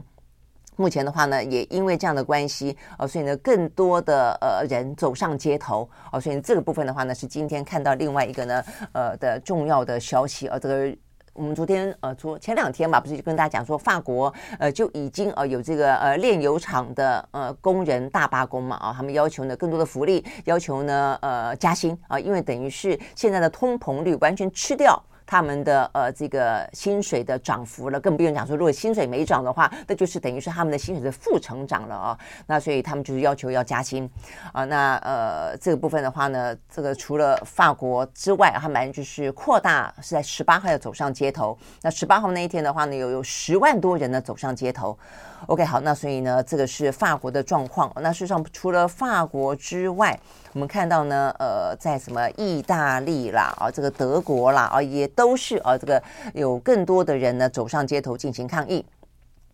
[0.76, 10.96] 目前的话呢，也因为这样的关系哦，所以呢，更多的呃人走上街头哦，所以这个部分的话呢，是今天看到另外一个呢呃的重要的消息啊，这个。
[11.34, 25.02] 我们昨天呃，昨前两天嘛，不是就跟大家讲说，法国呃就已经呃有这个呃炼油厂的呃工人大罢工嘛啊，他们要求呢更多的福利，要求呢呃加薪啊，因为等于是现在的通膨率完全吃掉。
[25.32, 32.18] 他们的呃这个薪水的涨幅了，更不用讲说，如果薪水没涨的话，那就是等于是他们的薪水的负成长了啊。
[32.46, 34.06] 那所以他们就是要求要加薪
[34.52, 34.66] 啊。
[34.66, 41.56] 那呃这个部分的话呢，这个除了法国之外，他们就是扩大是在十八号要走上街头。
[41.80, 44.98] 那十八号那一天的话呢，有有十万多人呢走上街头。
[45.46, 47.92] OK，好，那所以呢，这个是法国的状况。
[47.96, 50.18] 那事实上，除了法国之外，
[50.52, 56.00] 我们看到呢，呃，在什么意大利啦，啊，这个德国啦，啊，也都是啊，这个
[56.32, 58.84] 有更多的人呢走上街头进行抗议。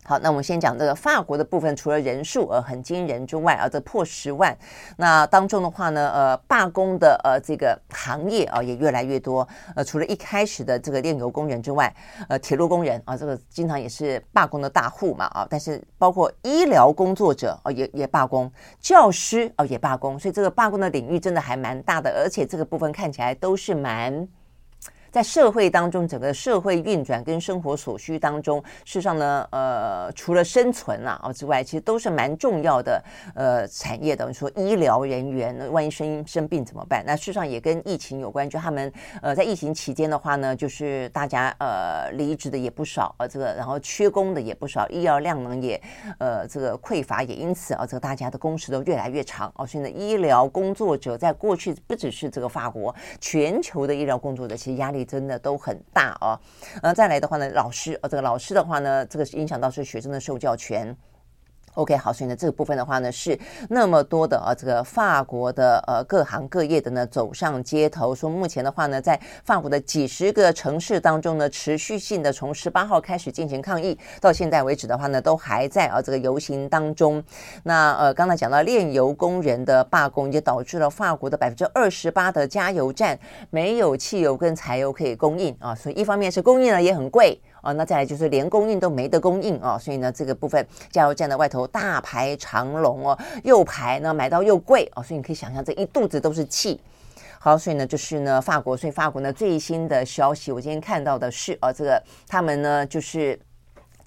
[0.05, 4.57] 好，那我们先讲这个法国的部分，除了人数呃很惊人之外啊，这破十万，
[4.97, 9.47] 那当中的话呢，呃，罢工的呃这个行业啊也越来越多。
[9.75, 11.93] 呃，除了一开始的这个炼油工人之外，
[12.27, 24.27] 呃，铁路工人啊，这个经常也是罢工的大户嘛啊，但是包括医疗工作者啊也也罢工，教师啊也罢工，所以这个罢工的领域真的还蛮大的，而且这个部分看起来都是蛮。
[25.11, 34.27] 在社会当中，整个社会运转跟生活所需当中，事实上呢，呃，除了生存啊之外，其实都是蛮重要的呃产业的。
[34.27, 37.03] 你说医疗人员，万一生生病怎么办？
[37.05, 38.91] 那事实上也跟疫情有关，就他们
[39.21, 45.81] 呃在疫情期间的话呢，就是大家呃离职的也不少，呃这个然后缺工的也不少，医疗量能也
[46.19, 49.65] 呃这个匮乏，也因此啊，这个大家的工时都越来越长哦。
[49.65, 54.98] 现在，医疗工作者在过去不只是这个法国，全球的医疗工作者其实压力。
[55.05, 56.39] 真的都很大哦，
[56.81, 60.95] 呃，再来的话呢，老师，呃，这个老师的话呢，这个影响到是学生的受教权。
[61.75, 63.37] OK，好，所以呢，这个部分的话呢，是
[63.69, 77.23] 那么多的啊，这个法国的呃各行各业的呢走上街头，说目前的话呢，在法国的几十个城市当中呢，持续性的从十八号开始进行抗议，到现在为止的话呢，都还在啊这个游行当中。
[77.63, 83.17] 那呃，刚才讲到炼油工人的罢工，也导致了法国的百分之二十八的加油站
[83.49, 87.39] 没有汽油跟柴油可以供应啊，所以一方面是供应了也很贵。
[87.61, 96.79] 哦，那再来就是连供应都没得供应哦，所以呢，这个部分加油站的外头大排长龙哦，又排呢买到又贵哦，所以你可以想象这一肚子都是气。
[97.39, 103.39] 好，所以呢，就是呢，法国，所以法国呢最新的消息，我今天看到的是啊，这个他们呢就是。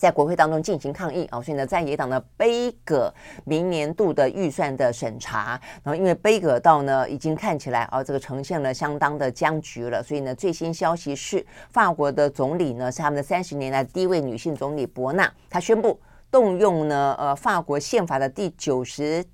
[0.03, 16.01] 在国会当中进行抗议啊，所以呢，在野党的杯葛明年度的预算的审查，然后因为杯葛到呢已经看起来啊，这个呈现了相当的僵局了，所以呢，最新消息是法国的总理呢是他们的三十年来第一位女性总理博纳，她宣布
[16.33, 19.25] 动用呢呃法国宪法的第九十。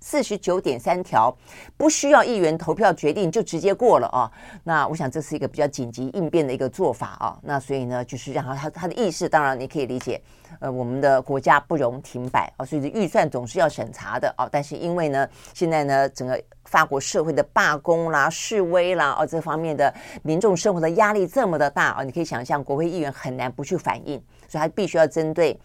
[0.00, 1.34] 四十九点三条
[1.76, 4.30] 不需要议员投票决定就直接过了啊，
[4.64, 10.20] 那我想这是一个比较紧急应变的一个做法啊，那所以呢就是让他他他的意识，当然你可以理解，
[10.58, 24.16] 呃，我们的国家不容停摆啊，所以预算总是要审查的啊，但是因为呢现在呢整个法国社会的罢工啦、示威啦啊这方面的民众生活的压力这么的大啊，你可以想象国会议员很难不去反应，
[24.48, 25.60] 所以他必须要针对。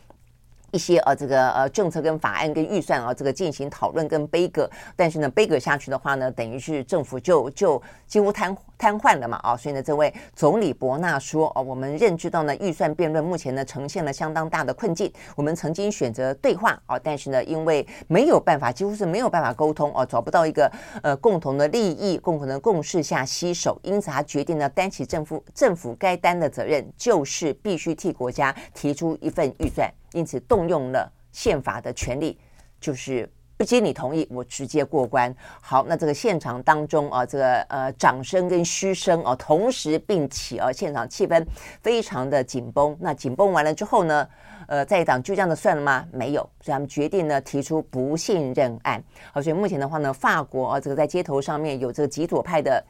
[0.71, 15.12] 一些呃，这个呃政策跟法案跟预算啊，这个进行讨论跟杯葛，但是呢，杯葛下去的话呢，等于是政府就就几乎瘫瘫痪了嘛啊，所以呢，这位总理伯纳说哦，我们认知到呢，预算辩论目前呢呈现了相当大的困境。
[15.36, 29.89] 我们曾经选择对话啊，但是呢，因为没有办法，几乎是没有办法沟通哦，找不到一个呃共同的利益、共同的共识下携手，因此他决定呢担起政府政府该担的责任，就是必须替国家提出一份预算。
[30.15, 32.39] 因此动用了宪法的权利，
[32.80, 35.34] 就是不经你同意，我直接过关。
[35.62, 41.45] 好，那这个现场当中啊，这个呃掌声跟嘘声啊同时并起啊，现场气氛
[41.82, 42.97] 非常的紧绷。
[42.99, 44.28] 那紧绷完了之后呢，
[44.67, 46.06] 呃，在党就这样的算了吗？
[46.12, 49.04] 没有，所以他们决定呢提出不信任案。
[49.34, 52.84] 好，所以目前的话呢，法国啊，这个在街头上面有这个极左派的。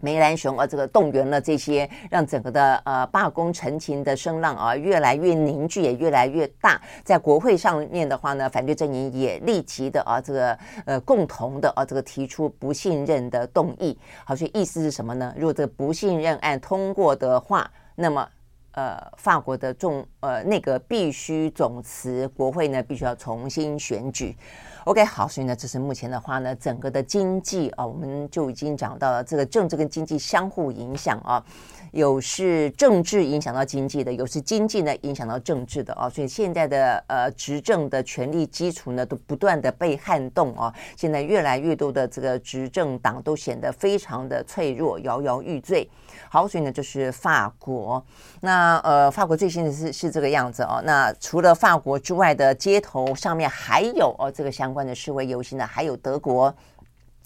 [0.00, 6.80] 梅兰雄啊，这个动员了这些，让整个的呃罢工陈情的声浪啊越来越凝聚，也越来越大。
[7.04, 13.98] 在国会上面的话呢，反对阵营也立即的啊这个呃共同的啊这个提出不信任的动议。
[14.24, 15.34] 好，所以意思是什么呢？
[15.36, 18.26] 如果这个不信任案通过的话，那么
[18.72, 24.36] 呃，法国的众呃那个必须总辞，国会呢必须要重新选举。
[24.84, 31.44] OK，好，所以呢，这是目前的话呢，整个的经济啊，我们就已经讲到了这个政治跟经济相互影响啊。
[31.92, 45.88] 有是政治影响到经济的，有是经济呢影响到政治的啊，所以现在的呃执政的权力基础呢都不断的被撼动啊，现在越来越多的这个执政党都显得非常的脆弱，摇摇欲坠。
[46.28, 48.04] 好，所以呢就是法国，
[48.40, 56.54] 那呃法国最新的是是这个样子哦，那除了法国之外的街头上面还有哦这个相关的示威游行呢，还有德国。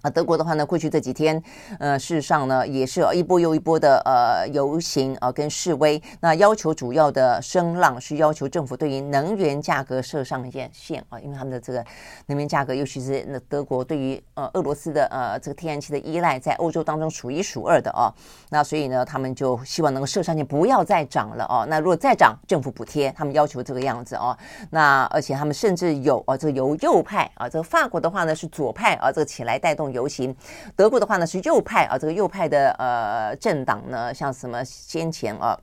[0.05, 1.43] 啊，德国的话呢，过去这几天，
[1.79, 6.01] 呃，事实上呢，也是一波又一波的呃游行啊，跟示威。
[6.21, 11.83] 那要求主要的声浪是要求政府对于能源价格设上限限啊，因为他们的这个
[12.27, 18.13] 能源价格，尤其是那德国对于呃俄罗斯的呃这个天然气的依赖，在欧洲当中数一数二的啊。
[18.50, 21.65] 那所以呢，他们就希望能够设上限，不要再涨了哦。
[21.67, 24.37] 那如果再涨，政府补贴，他们要求这个样子哦。
[24.69, 29.94] 那而且他们甚至有啊，这个由右派啊，这个法国的话呢是左派啊，这个起来带动。
[29.95, 30.37] 游行，
[30.77, 35.59] 德国的话呢是右派啊，这个右派的呃政党呢，像什么先前啊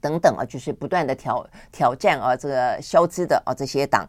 [0.00, 4.06] 等等啊，就是不断的挑挑战啊这个肖兹的啊这些党，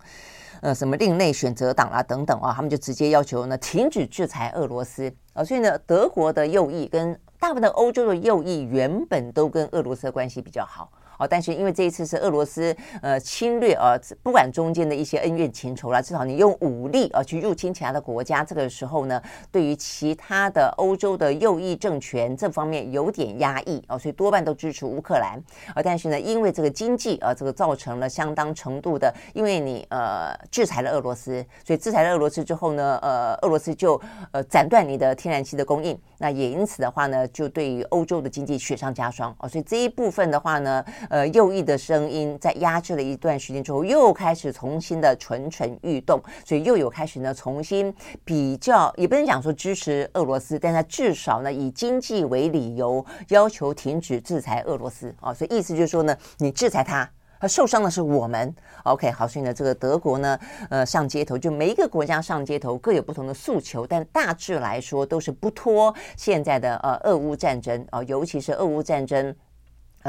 [0.61, 5.11] 呃什么另类选择党啊等等啊，他们就直接要求呢停止制裁俄罗斯。
[5.33, 10.91] 啊，所以呢德国的右翼跟大部分的欧洲的右翼原本都跟俄罗斯的关系比较好。
[11.17, 25.41] 哦，但是因为这一次是俄罗斯呃侵略啊，不管中间的一些恩怨情仇啦，至少你用武力啊去入侵其他的国家，这个时候呢，对于其他的欧洲的右翼政权这方面有点压抑啊，所以多半都支持乌克兰
[25.73, 25.81] 啊。
[25.83, 33.99] 但是呢，因为这个经济啊，这个造成了相当程度的，因为你呃制裁了俄罗斯，所以制裁了俄罗斯之后呢，呃，俄罗斯就
[34.31, 39.47] 呃斩断你的天然气的供应，那也因此的话呢，就对于欧洲的经济雪上加霜啊。
[39.47, 40.85] 所以这一部分的话呢。
[41.09, 47.93] 呃，右翼的声音在压制了一段时间之后，又开始重新的蠢蠢欲动，所以又有开始呢，重新
[48.25, 58.53] 比较，也不能讲说支持俄罗斯，但他至少呢，以经济为理由，要求停止制裁俄罗斯啊，所以意思就是说呢，你制裁他，他受伤的是我们。
[58.83, 60.39] OK，好，所以呢，这个德国呢，
[60.69, 69.35] 呃，上街头，就每一个国家上街头各有不同的诉求，但大致来说都是不脱现在的呃俄乌战争啊，尤其是俄乌战争。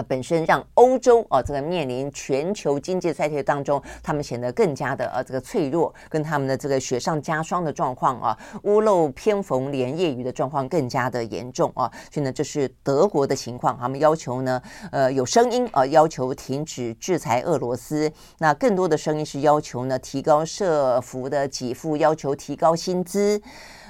[0.03, 11.91] 本身让欧洲啊，这个面临全球经济衰退当中，他们显得更加的呃这个脆弱，跟他们的这个雪上加霜的状况啊，屋漏偏逢连夜雨的状况更加的严重啊。
[12.13, 18.11] 所以呢，这是德国的情况，他们要求呢，呃，有声音啊，要求停止制裁俄罗斯。
[18.39, 23.41] 那更多的声音是要求呢，提高社福的给付，要求提高薪资。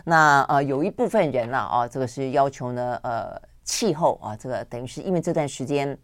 [0.04, 3.47] 那呃，有一部分人了啊，这个是要求呢，呃。
[3.68, 5.96] 气候啊，这个等于是因为这段时间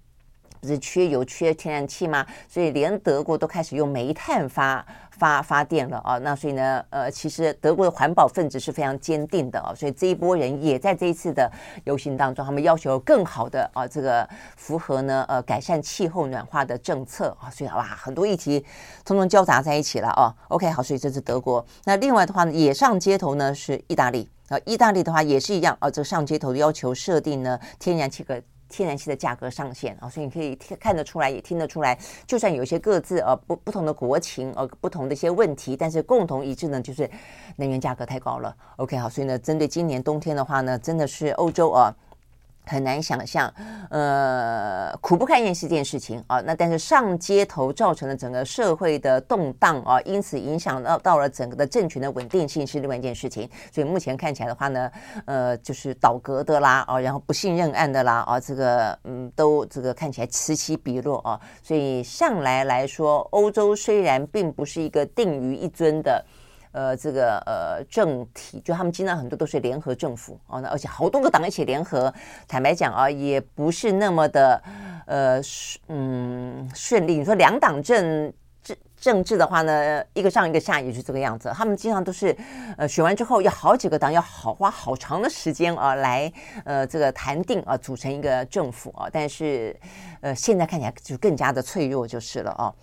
[0.66, 2.26] 不是缺油、缺天然气吗？
[2.48, 6.18] 所以连德国都开始用煤炭发发发电了啊。
[6.18, 9.74] 那所以呢，呃，其实德国的环保分子是非常坚定的啊。
[9.74, 11.50] 所以这一波人也在这一次的
[11.84, 17.50] 游行当中，他们要求更好的啊，这个符合呢呃改善气候暖化的政策啊。
[17.50, 18.64] 所以哇，很多议题
[19.04, 20.34] 通通交杂在一起了啊。
[20.48, 21.64] OK，好，所以这是德国。
[21.84, 24.28] 那另外的话呢，也上街头呢是意大利。
[24.50, 37.08] 啊，意大利的话也是一样啊，这上街头的要求设定呢，天然气的天然气的价格上限啊，所以你可以看得出来，也听得出来，就算有一些各自呃不不同的国情呃不同的一些问题，但是共同一致呢，就是
[37.56, 38.56] 能源价格太高了。
[38.76, 41.94] OK，好，所以呢，针对今年冬天的话呢，真的是欧洲啊。
[42.66, 43.52] 很难想象，
[43.90, 46.40] 呃，苦不堪言是件事情啊。
[46.40, 53.48] 那但是上街头造成了整个社会的动荡啊，因此影响到到了整个的政权的稳定性是另外一件事情。
[53.72, 54.90] 所以目前看起来的话呢，
[55.26, 61.40] 呃，就是倒阁的啦啊，然后不信任案的啦啊，这个嗯，都这个看起来此起彼落啊。
[61.62, 66.24] 所以向来来说，欧洲虽然并不是一个定于一尊的。
[66.74, 72.12] 呃，这个呃政体，就他们经常很多都是联合政府哦，那而且好多个党一起联合，
[72.48, 74.60] 坦白讲啊，也不是那么的
[75.06, 75.40] 呃
[75.86, 77.18] 嗯顺利。
[77.18, 81.48] 你说两党政政政治的话呢，一个上一个下，也是这个样子。
[81.54, 82.36] 他们经常都是
[82.76, 86.32] 呃选完之后，要好几个党要好花好长的时间啊，来
[86.64, 89.08] 呃这个谈定啊，组成一个政府啊。
[89.12, 89.78] 但是
[90.22, 92.74] 呃现在看起来就更加的脆弱就是了啊。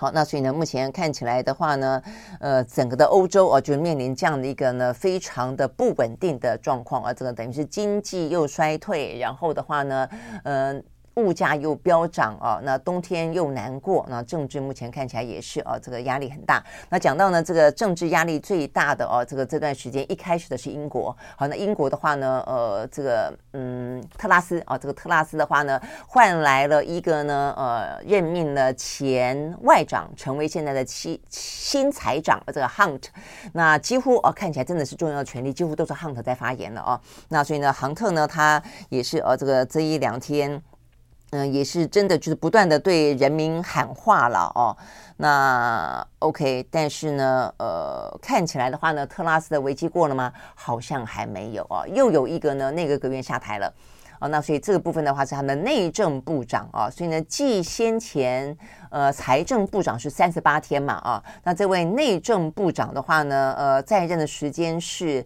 [0.00, 2.02] 好，那所以呢，目前看起来的话呢，
[2.38, 10.08] 呃，整个的欧洲啊，就面临这样的一个呢，非常的不稳定的状况啊，这个等于是经济又衰退，然后的话呢，
[10.44, 10.82] 嗯，
[11.14, 16.62] 物价又飙涨啊，那冬天又难过，那政治目前看起来也是啊，这个压力很大。
[16.88, 33.02] 那讲到呢，这个政治压力最大的哦，这个这段时间一开始的是英国，好，那英国的话呢，呃，这个嗯，特拉斯啊，这个特拉斯的话呢，换来了一个呢，呃，任命了前外长成为现在的新新财长，这个 Hunt，
[33.52, 37.00] 那几乎哦，看起来真的是重要的权力，几乎都是 Hunt 在发言了啊。
[37.28, 40.62] 那所以呢，杭特呢，他也是呃，这个这一两天。
[41.32, 44.76] 嗯，也是真的，就是不断的对人民喊话了哦。
[45.16, 50.32] 那 OK，但是呢，呃，看起来的话呢，特拉斯的危机过了吗？
[50.56, 51.86] 好像还没有哦。
[51.86, 53.72] 又有一个呢，内阁阁员下台了
[54.18, 54.26] 哦。
[54.26, 56.90] 那所以这个部分的话是他的内政部长啊。
[56.90, 58.56] 所以呢，继先前
[58.90, 65.24] 呃财政部长是三十八天嘛啊，那这位内政部长的话呢，呃，在任的时间是。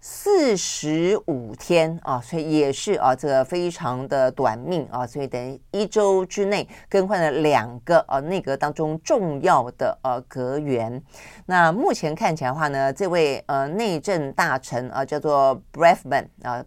[0.00, 11.02] 四十五天啊，所以也是啊，这个非常的短命啊，所以等于一周之内更换了两个、啊、内阁当中重要的呃阁员。
[11.46, 16.64] 那目前看起来的话呢，这位呃内政大臣啊叫做 Braverman 啊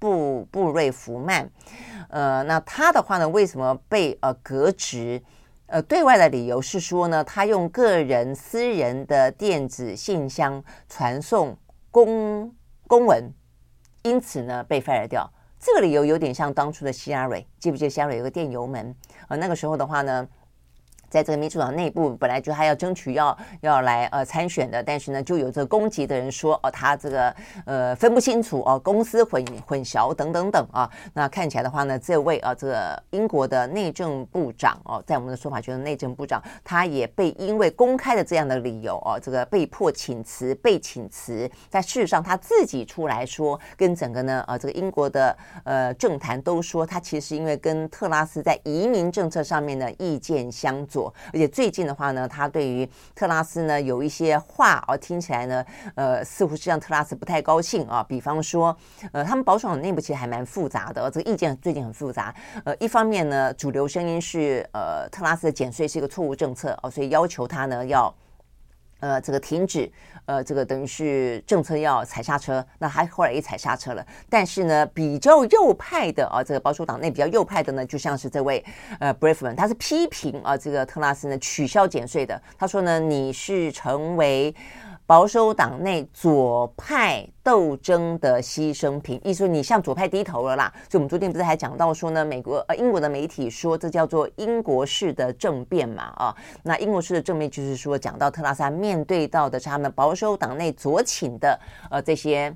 [0.00, 1.48] 布布瑞弗曼，
[2.08, 5.22] 呃，那他的话呢，为什么被呃革职？
[5.66, 11.56] 呃，对外的理由是说呢，他用个人私人的电子信箱传送
[11.90, 12.52] 公。
[12.92, 13.32] 公文，
[14.02, 15.26] 因此呢被 fire 掉。
[15.58, 18.94] 这个理由有点像当初的希拉蕊，记不记得希拉蕊有个电油门？
[19.28, 20.28] 呃，那个时候的话呢。
[21.12, 27.36] 在这个民主党内部，本来就还要争取要要来呃参选的，但是呢，就有这个攻击的人说哦，他这个
[27.66, 30.90] 呃分不清楚哦，公私混混淆等等等啊。
[31.12, 41.50] 那看起来的话呢，这位啊这个英国的内政部长哦，在我们的说法就是内政部长，他也被因为公开的这样的理由哦，这个被迫请辞，被请辞。
[41.70, 51.01] 但事实上他自己出来说，跟整个呢呃这个英国的呃政坛都说，他其实因为跟特拉斯在移民政策上面呢意见相左。
[51.32, 58.04] 而且最近的话呢，他对于特拉斯呢有一些话哦，听起来呢，呃，似乎是让特拉斯不太高兴啊。
[58.08, 58.76] 比方说，
[59.12, 62.34] 呃，他们保守党内部其实还蛮复杂的，这个意见最近很复杂。
[62.64, 68.12] 呃，一方面呢，主流声音是呃，特拉斯的减税是一个错误政策哦，所以要求他呢要。
[69.02, 69.90] 呃，这个停止，
[70.26, 74.06] 呃，这个等于是政策要踩刹车，那他后来也踩刹车了。
[74.30, 78.64] 但是呢，比较右派的啊，这个保守党内比较右派的呢，就像是这位
[79.00, 82.40] 呃 b r i e f m a n 他是批评啊，这个特拉斯呢取消减税的。
[82.56, 84.54] 他说呢，你是成为。
[85.06, 90.72] 保守党内左派斗争的牺牲品，意思说你向左派低头了啦。
[90.88, 96.34] 所以，我们昨天不是还讲到说呢，美国呃英国的媒体说这叫做英国式的政变嘛啊？
[96.62, 101.58] 那英国式的政变就是说，讲到特拉斯面对到的是他们保守党内左倾的
[101.90, 102.54] 呃这些。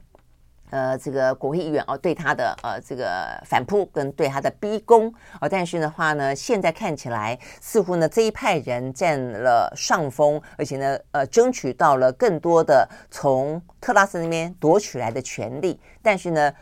[0.70, 16.52] 呃，这个国会议员哦，对他的呃这个反扑跟对他的逼宫哦，但是的话呢，现在看起来似乎呢这一派人占了上风，而且呢呃争取到了更多的从特拉斯那边夺取来的权利，但是呢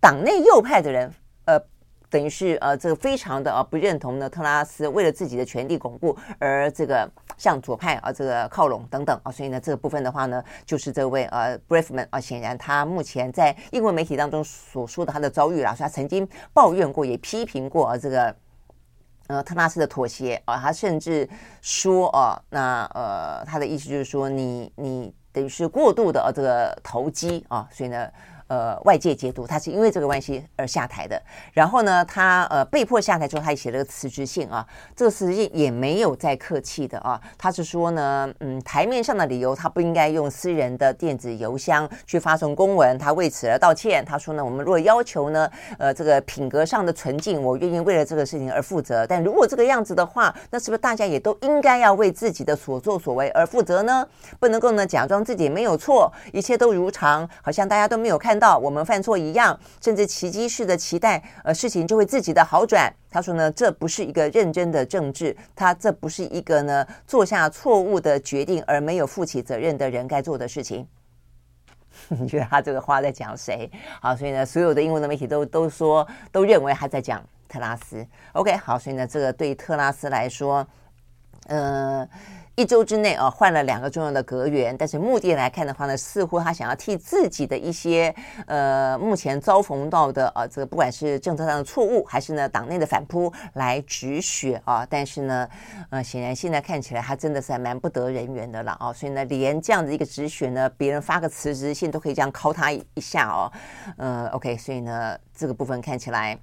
[0.00, 1.12] 党内右派的人。
[2.12, 18.36] 等于是呃，这个非常的啊不认同呢，特拉斯为了自己的权力巩固而这个向左派啊这个靠拢等等啊，所以呢这个部分的话呢，就是这位呃 b r i e f m a n 啊，显然他目前在英文媒体当中所说的他的遭遇啦，所以他曾经抱怨过，也批评过啊这个
[19.28, 21.26] 呃特拉斯的妥协啊，他甚至
[21.62, 28.06] 说啊，那呃他的意思就是说你你等于是过度的啊这个投机啊，所以呢。
[28.46, 31.20] 呃，外界解读他是因为这个关系而下台的。
[31.52, 34.66] 然后呢，他呃被迫下台之后，他也写了个辞职信啊。
[34.94, 37.20] 这个辞职信也没有再客气的啊。
[37.38, 44.04] 他是说呢，嗯，台面上的理由，他不应该用私人的电子邮箱去发送公文，他为此而道歉。
[44.04, 49.06] 他说呢，我们如果要求呢，呃，这个品格上的纯净，我愿意为了这个事情而负责。
[49.06, 54.06] 但如果这个样子的话，那是不是大家也都应该要为自己的所作所为而负责呢？
[54.38, 58.41] 不能够呢假装自己没有错，一切都如常，好像大家都没有看。
[58.42, 62.92] 到我们犯错一样，甚至奇迹式的期待，呃，事情就会自己的好转。
[63.08, 70.84] 他说呢，这不是一个认真的政治，他这不是一个呢做下错误的决定而没有负起责任的人该做的事情。
[72.08, 73.70] 你觉得他这个话在讲谁？
[74.00, 78.04] 好，所以呢，所有的英文的媒体都都说，都认为他在讲特拉斯。
[78.32, 80.66] OK，好，所以呢，这个对特拉斯来说，
[81.46, 82.08] 呃。
[82.54, 88.14] 一周之内啊，换了两个重要的阁员，但是目的来看的话呢，似乎他想要替自己的一些
[88.46, 94.86] 呃目前遭逢到的啊，这个不管是政策上的错误，还是呢党内的反扑来止血啊。
[94.88, 95.48] 但是呢，
[95.88, 98.92] 呃，显然现在看起来他真的是还蛮不得人缘的了啊。
[98.92, 103.50] 所以呢，连这样的一个止血呢，别人发个辞职信都可以这样敲他一下哦。
[103.96, 106.38] 呃，OK，所以呢，这个部分看起来。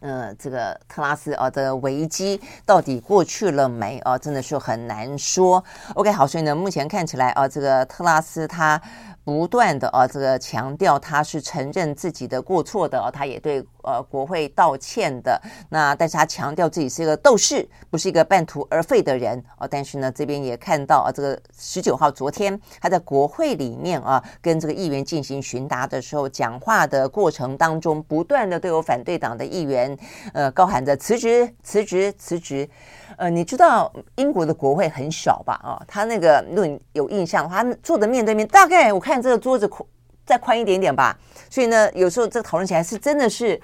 [0.00, 4.16] 呃，这个特拉斯啊的危机到底过去了没啊？
[4.16, 5.62] 真的是很难说。
[5.94, 8.80] OK，好，所以呢，目前看起来啊，这个特拉斯他。
[9.26, 15.42] 不断的啊，这个强调他是承认自己的过错的，他也对呃国会道歉的。
[15.68, 19.66] 那但是他强调自己是一个斗士，不是一个半途而废的人啊。
[19.66, 29.98] 但是呢，这边也看到啊，这个十九号昨天他在国会里面啊，跟这个议员进行询答的时候，讲话的过程当中，不断的都有反对党的议员
[30.34, 32.70] 呃高喊着辞职、辞职、辞职。
[33.16, 35.54] 呃，你知道英国的国会很小吧？
[35.62, 39.88] 啊，他那个如果你有印象，他坐的面对面，大概我看这个桌子宽
[40.26, 41.18] 再宽一点点吧。
[41.48, 43.58] 所以呢，有时候这讨论起来是真的是，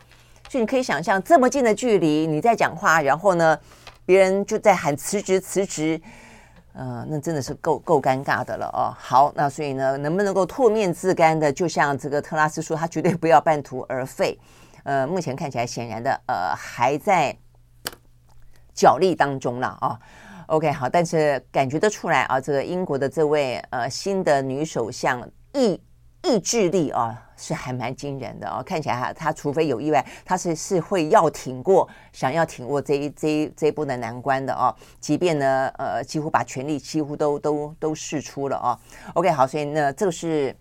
[0.48, 3.58] 就你可以想象这么近的距离你在讲话，然后呢，
[4.06, 6.00] 别人就在喊辞职辞职，
[6.72, 8.96] 呃，那真的是够够尴尬的了哦。
[8.98, 14.38] 好，那所以呢，能不能够唾面自干的，就像这个特拉斯说，他绝对不要半途而废。
[14.84, 17.36] 呃，目前看起来显然的，呃，还在。
[18.74, 19.98] 角力当中了啊
[20.46, 25.80] ，OK 好，但是感觉得出来啊，这个英国的这位呃新的女首相意
[26.22, 38.78] 意志力啊是还蛮惊人的啊，看起来哈，她除非有意外，她是是会要挺过，想要挺过这一这一这一波的难关的啊，即便呢呃几乎把权力几乎都都都释出了啊
[39.14, 40.54] ，OK 好，所以呢这个是。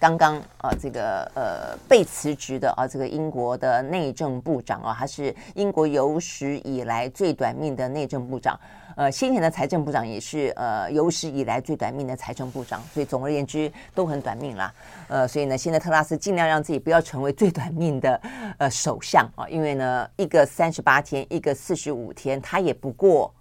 [0.00, 8.58] 刚刚啊，这个呃被辞职的啊，这个英国的内政部长啊，他是英国有史以来最短命的内政部长。
[8.94, 14.72] 呃，先前的财政部长也是呃有史以来最短命的财政部长，所以总而言之都很短命啦。
[15.08, 18.20] 呃，所以呢，现在特拉斯尽量让自己不要成为最短命的
[18.58, 23.34] 呃首相啊，因为呢，一个三十八天，一个四十五天，他也不过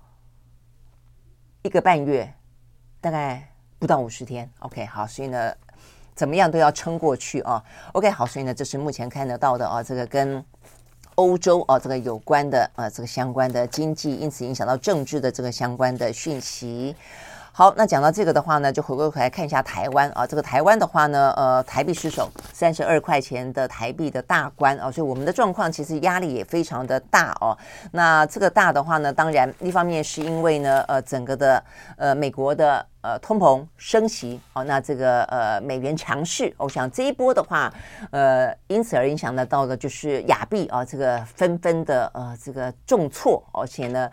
[1.62, 2.32] 一个半月，
[3.00, 3.48] 大概
[3.78, 4.50] 不到五十天。
[4.60, 5.54] OK，好，所以呢。
[6.18, 7.64] 怎么样都要撑过去啊
[7.94, 10.44] ！OK，好，所以呢，这是目前看得到的啊，这个跟
[11.14, 16.96] 欧洲啊这个有关的啊这个相关的经济，因此影响到政治的这个相关的讯息。
[17.58, 20.28] 好，那讲到这个的话呢，就回过头来看一下台湾啊。
[20.28, 27.58] 这个台湾的话呢，呃，台币失守三十二块钱的台币的大关啊，所以我们的状况其实压力也非常的大哦。
[27.92, 31.64] 那这个大的话呢，当然一方面是因为呢，呃，整个的
[31.98, 37.74] 呃美国的呃通膨升息哦，那这个呃美元强势，我想这一波的话，
[38.12, 44.12] 呃，因此而影响得到的就是亚币啊，这个纷纷的呃这个重挫，而且呢。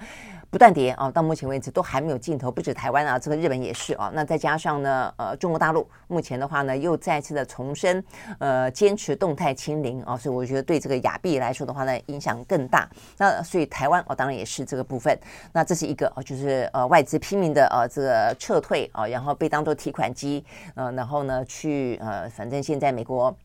[0.54, 2.48] 不断跌啊，到目前为止都还没有尽头。
[2.48, 4.12] 不止台湾啊，这个日本也是啊。
[4.14, 8.00] 那再加上呢，呃，中国大陆目前的话呢，又再次的重申，
[8.38, 12.88] 呃，坚持动态清零啊，所以我觉得对这个亚币来说的话呢，影响更大。
[13.18, 15.18] 那所以台湾哦，当然也是这个部分。
[15.52, 20.44] 那这是一个啊，就是呃外资拼命的呃这个撤退啊，然后被当做提款机，
[20.76, 23.36] 呃，然后呢去呃，反正现在美国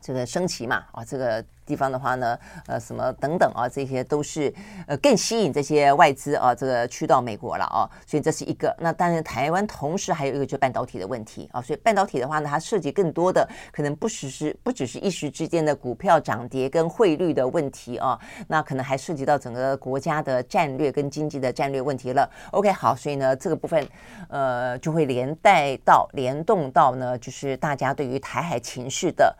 [0.00, 1.44] 这个升旗嘛啊，这个。
[1.68, 4.50] 地方的话呢，呃，什么等等啊，这些都是
[4.86, 8.74] 呃更吸引这些外资啊，这个去到美国了啊，所以这是一个。
[8.80, 22.26] 那当然，台湾同时还有一个就是半导体的问题啊，所以半导体的话呢，它涉及更多的可能不只是不只是一时之间的股票涨跌跟汇率的问题啊，那可能还涉及到整个国家的战略跟经济的战略问题了。
[22.52, 23.86] OK，好，所以呢，这个部分
[24.30, 29.36] 呃就会连带到联动到呢，就是大家对于台海情势的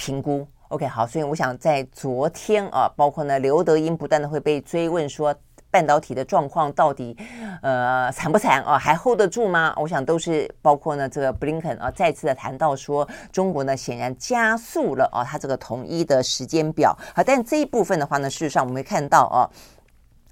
[0.00, 0.46] 评估。
[0.68, 5.34] OK，好，所以我想在昨天啊，包括呢刘德英不断的会被追问说
[5.70, 7.14] 半导体的状况到底
[7.60, 9.74] 呃惨不惨啊，还 hold 得住吗？
[9.76, 16.96] 我想都是包括呢这个布林肯啊再次的谈到说中国呢显然加速了啊，它这个统一的时间表。
[17.14, 19.44] 好，但这一部分的话呢，事实上我们会看到啊。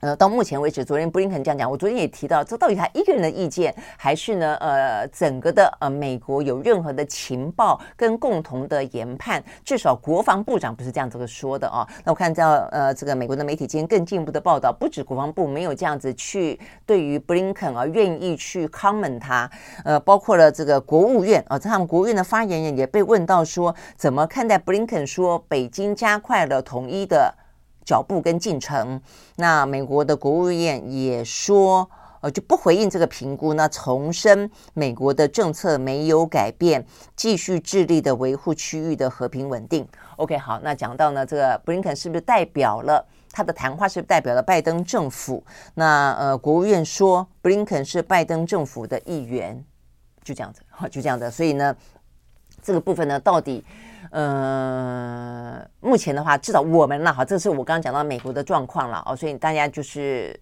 [0.01, 9.42] 呃，到目前为止，昨天布林肯这样讲，我昨天也提到，这到底他一个人的意见，还是呢，呃，整个的呃，美国有任何的情报跟共同的研判？
[9.64, 11.84] 至少国防部长不是这样子说的啊。
[12.05, 19.51] 那我看到呃，这个美国的媒体今天更进一步的报道，不止国防部没有这样子去对于布林肯啊愿意去 comment 他，
[19.84, 27.34] 呃，包括了这个国务院啊，他们国务院的发言人也被问到说，怎么看待布林肯说北京加快了统一的。
[27.89, 29.01] 脚步跟进程，
[29.36, 31.89] 那美国的国务院也说，
[32.20, 33.55] 呃，就不回应这个评估。
[33.55, 36.84] 那重申美国的政策没有改变，
[37.16, 39.89] 继续致力的维护区域的和平稳定。
[40.16, 43.89] OK，好，那讲到呢，这个布林肯是不是代表了他的谈话？
[43.89, 45.43] 是不是代表了拜登政府？
[45.72, 49.64] 那呃，国务院说布林肯是拜登政府的一员，
[50.22, 51.30] 就这样子，好，就这样子。
[51.30, 51.74] 所以呢，
[52.61, 53.64] 这个部分呢，到底？
[54.11, 60.38] 呃，目前的话，至少我们了哈，这是我刚刚讲到美国的状况了哦，所以大家就是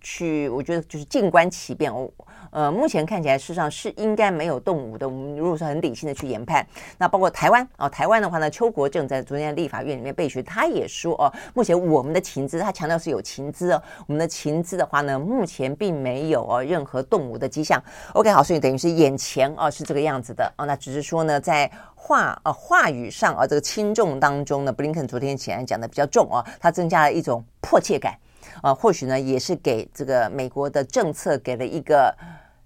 [0.00, 1.92] 去，我觉得就是静观其变。
[1.92, 2.10] 哦
[2.50, 5.06] 呃，目前看起来，事实上是应该没有动武的。
[5.06, 17.78] 我们如果说很理性的去研判，那包括台湾、哦，台湾的话呢，邱国正在昨天立法院里面备询，他也说哦，目前我们的情资，他强调是有情资哦，我们的情资的话呢，目前并没有哦任何动武的迹象。
[18.14, 28.18] OK，好，所以等于是眼前哦是这个样子的哦，那只是说呢，在话啊、话语上啊这个轻重当中呢，布林肯昨天起来讲的比较重啊，他增加了一种迫切感。
[28.62, 32.14] 啊，或许呢，也是给这个美国的政策给了一个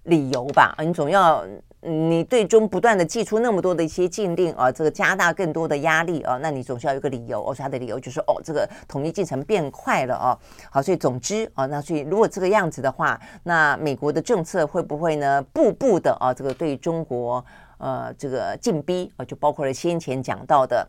[0.03, 0.75] 理由吧。
[0.79, 1.45] 你总要，
[1.81, 7.43] 你对中不断的祭出那么多的一些禁令啊，这个加大更多的压力啊，那你总是要有一个理由。
[7.45, 10.37] 哦，他的理由就是哦，这个统一进程变快了哦。
[10.71, 17.43] 好，所以总之啊，那所以如果这个样子的话，那美国的政策会不会呢，步步的啊，这个对中国
[17.77, 20.87] 呃这个进逼啊，就包括了先前讲到的。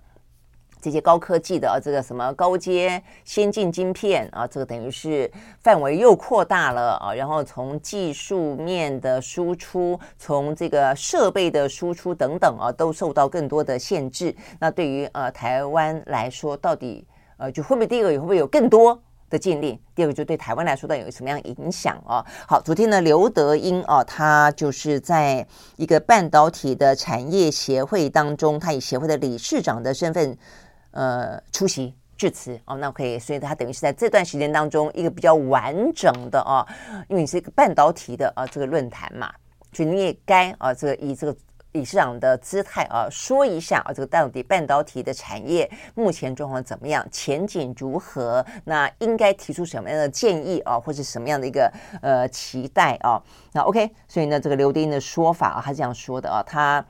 [0.85, 5.33] 这些高科技的啊，这个什么高阶先进晶片啊，这个等于是
[5.63, 7.15] 范围又扩大了啊。
[7.15, 14.37] 然后从技术面的输出，从这个设备的输出等等啊，都受到更多的限制。
[14.61, 17.07] 那对于呃台湾来说，到底
[17.39, 19.81] 呃就会不会第一个也会不会有更多的禁令？
[19.95, 22.23] 第二个就对台湾来说，到底有什么样影响啊？
[22.47, 30.37] 好，昨天呢，刘德英啊，他就是在一个半导体的产业协会当中，他以协会的理事长的身份。
[30.95, 36.65] 呃，出席致辞哦，那可以，所以他等于是在这段时间当中一个比较完整的啊，
[37.09, 39.33] 因为你是一个半导体的啊这个论坛嘛，
[39.73, 41.37] 所以你也该啊这个以这个
[41.73, 48.47] 理事长的姿态啊说一下啊这个到底半导体的产业目前状况怎么样，前景如何？
[48.65, 51.69] 那应该提出什么样的建议啊，或者什么样的一个
[52.03, 53.21] 呃期待啊？
[53.53, 56.87] 那 OK，所以呢，这个刘丁的说法啊，他这样说的啊，他。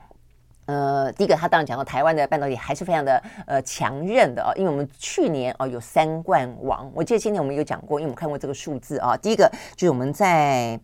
[0.65, 9.15] 呃，第一个，他当然讲到台湾的半导体还是非常的呃强韧的啊，因为我们去年啊有三冠王，我记得今年我们有讲过，因为我们看过这个数字啊。
[9.15, 10.79] 第一个就是我们在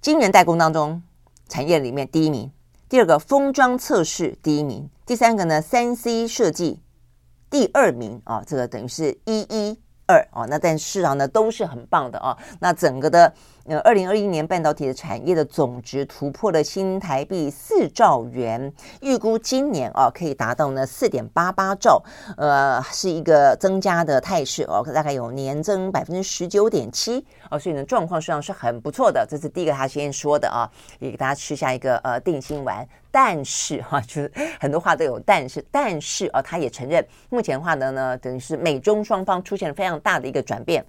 [0.00, 1.00] 晶圆代工当中
[1.48, 2.50] 产业里面第一名，
[2.88, 6.80] 第二个封装测试第一名，第三个呢三 C 设计
[7.48, 13.32] 第二名啊，这个等于是一一二啊，那但市场呢都是很棒的啊，那整个的。
[13.66, 22.02] 呃，二零二一年半导体的产业的总值突破了新台币四兆元，预估今年啊可以达到呢四点八八兆，
[22.36, 29.24] 呃，是一个增加的态势哦，大概有年增百分之十九点七哦，所以呢状况实际上是很不错的。
[29.30, 32.86] 这是第一个他先说的啊，也给大家吃下一个呃定心丸。
[33.12, 40.84] 但是哈、啊，就是很多话都有但是，但是啊，他也承认目前的话呢呢，等于是美中双方出现了非常大的一个转变。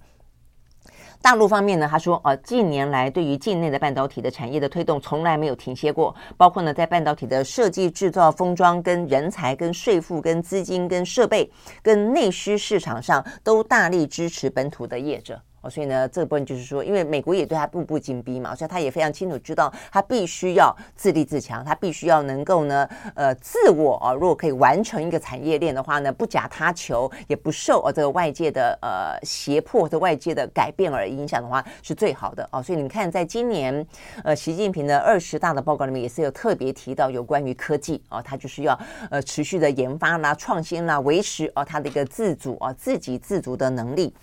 [1.24, 11.50] 大陆方面呢，他说，呃，近年来对于境内的半导体的产业的推动从来没有停歇过，包括呢，在半导体的设计、制造、封装、跟人才、跟税负、跟资金、跟设备、
[11.82, 15.40] 跟内需市场上，都大力支持本土的业者。
[15.68, 32.62] 所以呢，这部分就是说，因为美国也对他步步紧逼嘛，所以他也非常清楚知道，他必须要自立自强，他必须要能够呢，呃，自我啊，如果可以完成一个产业链的话呢，不假他求，也不受啊这个外界的呃胁迫或者外界的改变而影响的话，是最好的啊。
[32.62, 33.86] 所以你看，在今年
[34.22, 38.78] 呃习近平的二十大的报告里面，也是有特别提到有关于科技啊，他就是要
[39.10, 44.14] 呃持续的研发啦、创新啦，维持啊他的一个自主啊、自给自足的能力。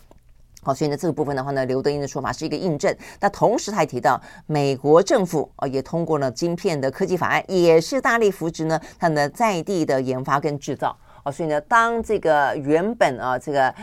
[0.63, 2.95] 好，所以呢，这个部分的话呢，刘德英的说法是一个印证。
[3.19, 10.95] 那同时他还提到，美国政府啊也通过了晶片的科技法案，也是大力扶持呢它的在地的研发跟制造。
[11.23, 13.73] 哦，所以呢，当这个原本啊，这个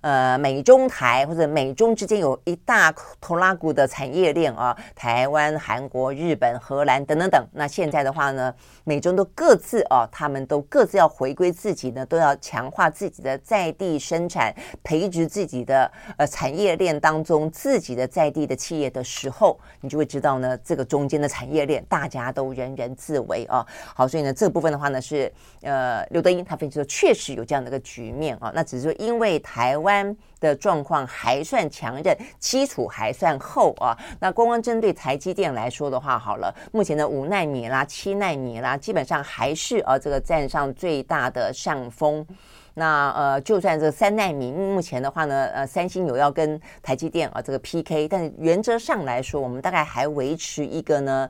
[0.00, 2.90] 呃美中台或者美中之间有一大
[3.20, 23.66] 拖拉股的产业链啊，台湾、韩国、日本、荷兰等等等，那现在的话呢，美中都各自啊，他们都各自要回归自己呢，都要强化自己的在地生产，培植自己的呃产业链当中自己的在地的企业的时候，你就会知道呢，这个中间的产业链大家都人人自危啊。
[23.94, 25.30] 好，所以呢，这部分的话呢是
[25.60, 26.85] 呃刘德英他分析说。
[26.86, 33.96] 确实有这样的一个局面啊，那只是说因为台湾的状况还算强韧，基础还算厚啊。
[34.20, 42.26] 那光光针对台积电来说的话，好了，目前的五奈米啦、七奈米啦，基本上还是呃这个占上最大的上风。
[42.74, 51.28] 那呃，就算这三奈米目前的话呢，呃，三星有要跟台积电啊这个 PK，但原则上来说，我们大概还维持一个呢。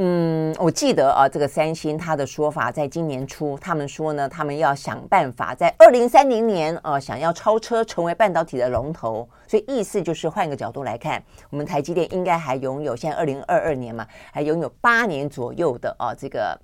[0.00, 9.28] 嗯，我记得啊，这个三星他的说法，在今年初，他们说呢，他们要想办法在二零三零年啊，想要超车成为半导体的龙头。
[9.48, 11.20] 所以意思就是换个角度来看，
[11.50, 16.56] 我们台积电应该还拥有，现在二零二二年嘛，还拥有八年左右的啊这个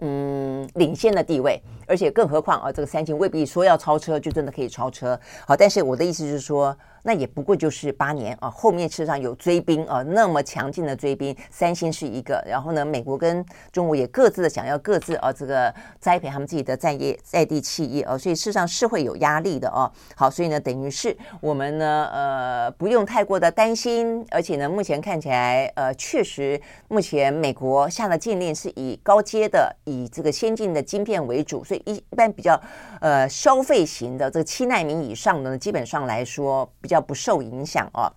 [0.00, 5.18] 嗯领先的地位，而且更何况啊，这个三星未必说要超车就真的可以超车。
[5.46, 6.76] 好，但是我的意思就是说。
[7.02, 19.90] 那也不过就是八年啊，后面事实上有追兵啊，那么强劲的追兵，三星是一个，然后呢，美国跟中国也各自的想要各自啊，这个栽培他们自己的在业在地企业啊，所以事实上是会有压力的啊。
[20.16, 32.60] 好，所以呢，等于是我们呢，呃，不用太过的担心，而且呢，目前看起来，呃，确实目前美国下的禁令是以高阶的、以这个先进的晶片为主，所以一般比较
[33.00, 36.98] 呃消费型的这个七纳米以上的呢，基本上来说比较。
[37.08, 38.12] 不受影响哦，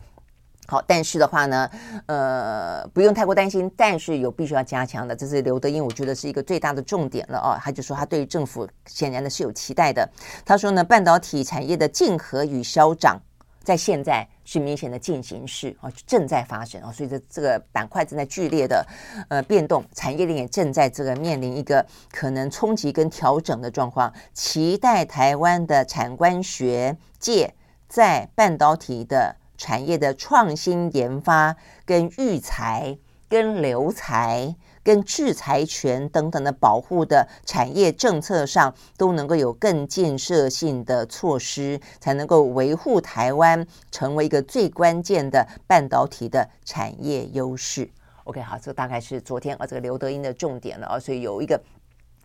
[0.67, 1.69] 好，但是的话呢，
[2.07, 7.55] 呃，不用太过担心，但是有必须要加强的，这是刘德英，我觉得是一个最大的重点了哦。
[7.61, 10.09] 他就说他对于政府显然的是有期待的。
[10.43, 13.17] 他说呢，半导体产业的竞合与消长，
[13.63, 18.85] 在现在是明显的进行式啊，正在发生啊，所以这这个板块正在剧烈的
[19.29, 24.11] 呃变动，产业链也正在这个面临一个可能冲击跟调整的状况。
[24.33, 27.53] 期待台湾的产官学界。
[27.91, 47.89] 在半导体的产业的创新研发、跟育才、跟留才、跟制裁权等等的保护的产业政策上，都能够有更建设性的措施，才能够维护台湾成为一个最关键的半导体的产业优势。
[48.23, 51.61] OK，好，这个大概是昨天啊这个刘德英的重点了啊，所以有一个。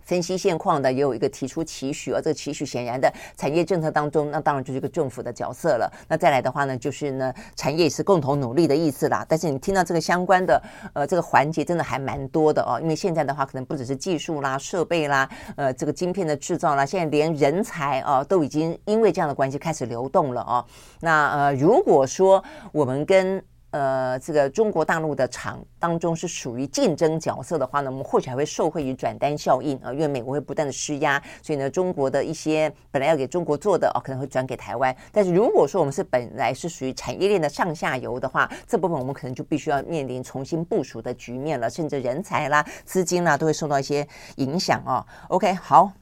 [0.07, 5.92] 分析现况的也有一个提出期许，而这个期许显然的产业政策当中，那当然就是一个政府的角色了。
[6.09, 9.26] 那再来的话呢，就是呢产业也是共同努力的意思啦。
[9.28, 10.62] 但是你听到这个相关的
[10.94, 20.64] 呃这个环节真的还蛮多的哦，因为现在的话可能不只是技术啦、设备啦、呃这个晶片的制造啦，现在连人才啊都已经因为这样的关系开始流动了哦。
[21.00, 34.96] 那呃如果说我们跟呃，这个中国大陆的厂当中是属于竞争角色的话呢，我们或许还会受惠于转单效应啊，因为美国会不断的施压，所以呢，中国的一些本来要给中国做的哦，可能会转给台湾。
[35.12, 44.06] 但是如果说我们是本来是属于产业链的上下游的话，这部分我们可能就必须要面临重新部署的局面了，甚至人才啦、资金啦都会受到一些
[44.36, 45.04] 影响啊。
[45.28, 45.92] OK，好，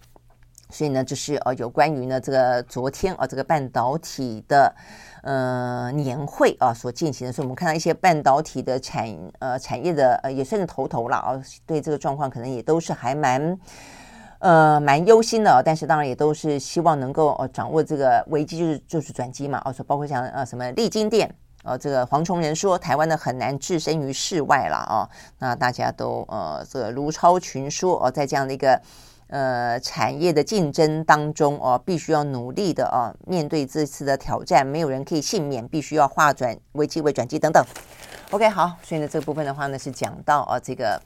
[0.75, 4.75] 所以呢，就是呃，有关于呢这个昨天啊这个半导体的。
[5.27, 9.09] 呃，年会啊所进行的所以，我们看到一些半导体的产
[9.39, 13.59] 呃产业的呃也算是头头了啊，对这个状况可能也都是还蛮
[14.41, 25.09] 呃蛮忧心的，但是当然也都是希望能够呃掌握这个危机就是就是转机嘛，啊，说包括像呃什么力晶电呃这个黄崇仁说台湾呢很难置身于世外了啊，
[25.39, 28.79] 那大家都呃这个如超群说哦，在这样的一个。
[29.35, 37.61] 呃，产业的竞争当中哦，必须要努力的哦，面对这次的挑战，没有人可以幸免，必须要化转危机为转机等等。
[38.30, 41.03] OK，好，所以呢，这个部分的话呢，是讲到啊，这个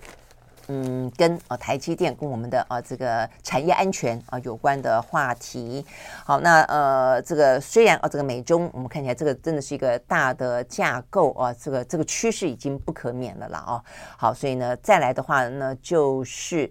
[0.66, 5.82] 嗯，跟啊台积电跟我们的啊这个产业安全啊有关的话题。
[6.22, 13.82] 好，那呃，这个虽然啊，这个美中我们看起来这个真的是一个大的架构啊，这个这个趋势已经不可免了啦啊。
[14.18, 16.70] 好，所以呢，再来的话呢，就是。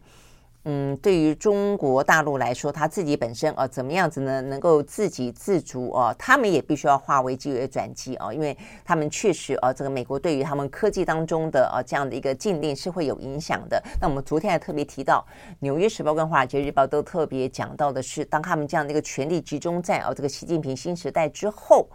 [0.66, 4.41] 嗯，对于中国大陆来说，他自己本身啊，怎么样子呢？
[4.41, 13.82] 能够自给自足啊，他们也必须要化危机为转机啊，因为他们确实啊，这个美国对于他们科技当中的啊这样的一个禁令是会有影响的。
[14.01, 15.26] 那我们昨天还特别提到，
[15.60, 21.88] 《纽约时报》跟《华尔街日报》都特别讲到的是，当他们这样的一个权力集中在啊这个习近平新时代之后，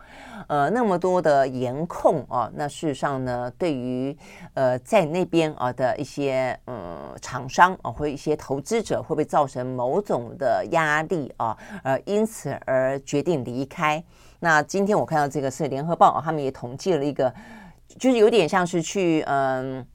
[0.48, 4.16] 呃，那么多的严控啊，那事实上呢，对于
[4.54, 11.56] 呃在那边啊的一些呃厂商啊或一些投知者会不会造成某种的压力啊？
[11.82, 14.02] 呃，因此而决定离开。
[14.40, 17.32] 那今天我看到这个是联合报啊，他们也统计了一个，
[17.98, 19.86] 就是有点像是去嗯，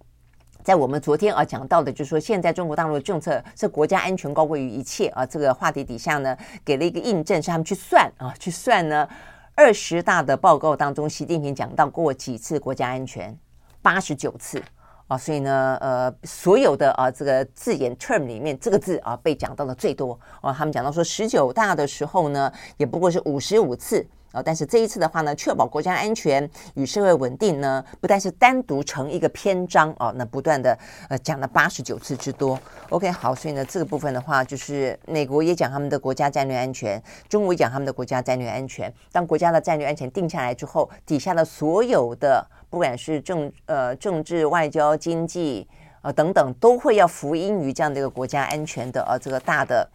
[0.63, 5.26] 在我们昨天啊讲到的，就是说现在中国大陆的政策是国家安全高过于一切啊。
[5.26, 9.07] 这个话题底下呢，给了一个印证，是他们去算啊，去算呢
[9.55, 13.38] 二十大的报告当中，习近平讲到过几次国家安全，
[13.82, 14.63] 八十九次。
[15.08, 20.14] 啊，所以呢，呃，所有的啊这个字眼 term 里面，这个字啊被讲到的最多。
[20.41, 24.05] 哦、啊，他们讲到说十九大的时候呢，也不过是五十五次。
[24.34, 30.78] 啊，但是这一次的话呢，确保国家安全与社会稳定呢，不但是单独成一个篇章哦，那不断的
[31.08, 32.60] 呃讲了八十九次之多。
[32.89, 38.93] OK，好，所以呢这个部分的话，就是美国也讲他们的国家战略安全，中国也讲他们的国家战略安全。
[39.14, 45.68] 当国家的战略安全定下来之后，底下的所有的不管是政呃政治、外交、经济、
[46.01, 49.89] 呃、等等，都会要服膺于这样的一个国家安全的呃这个大的。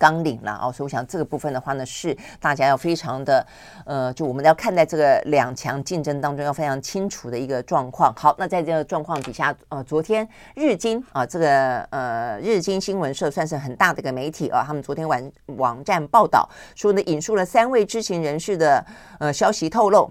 [0.00, 3.44] 纲领了哦，所以我想这个部分的话呢，是大家要非常的
[3.84, 8.14] 呃，就我们要看待这个两强竞争当中要非常清楚的一个状况。
[8.14, 10.24] 好，那在这个状况底下，呃，昨天
[10.54, 18.86] 日经啊，这个呃日经新闻社算是很大的一个媒体啊，他们昨天晚网站报道说呢，引述了三位知情人士的
[19.18, 20.08] 呃消息透露，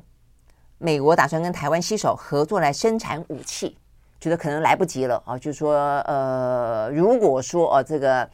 [0.77, 3.77] 美国打算跟台湾携手合作来生产武器，
[4.19, 8.29] 觉得可能来不及了啊，就是说呃，如果说哦、啊、这个。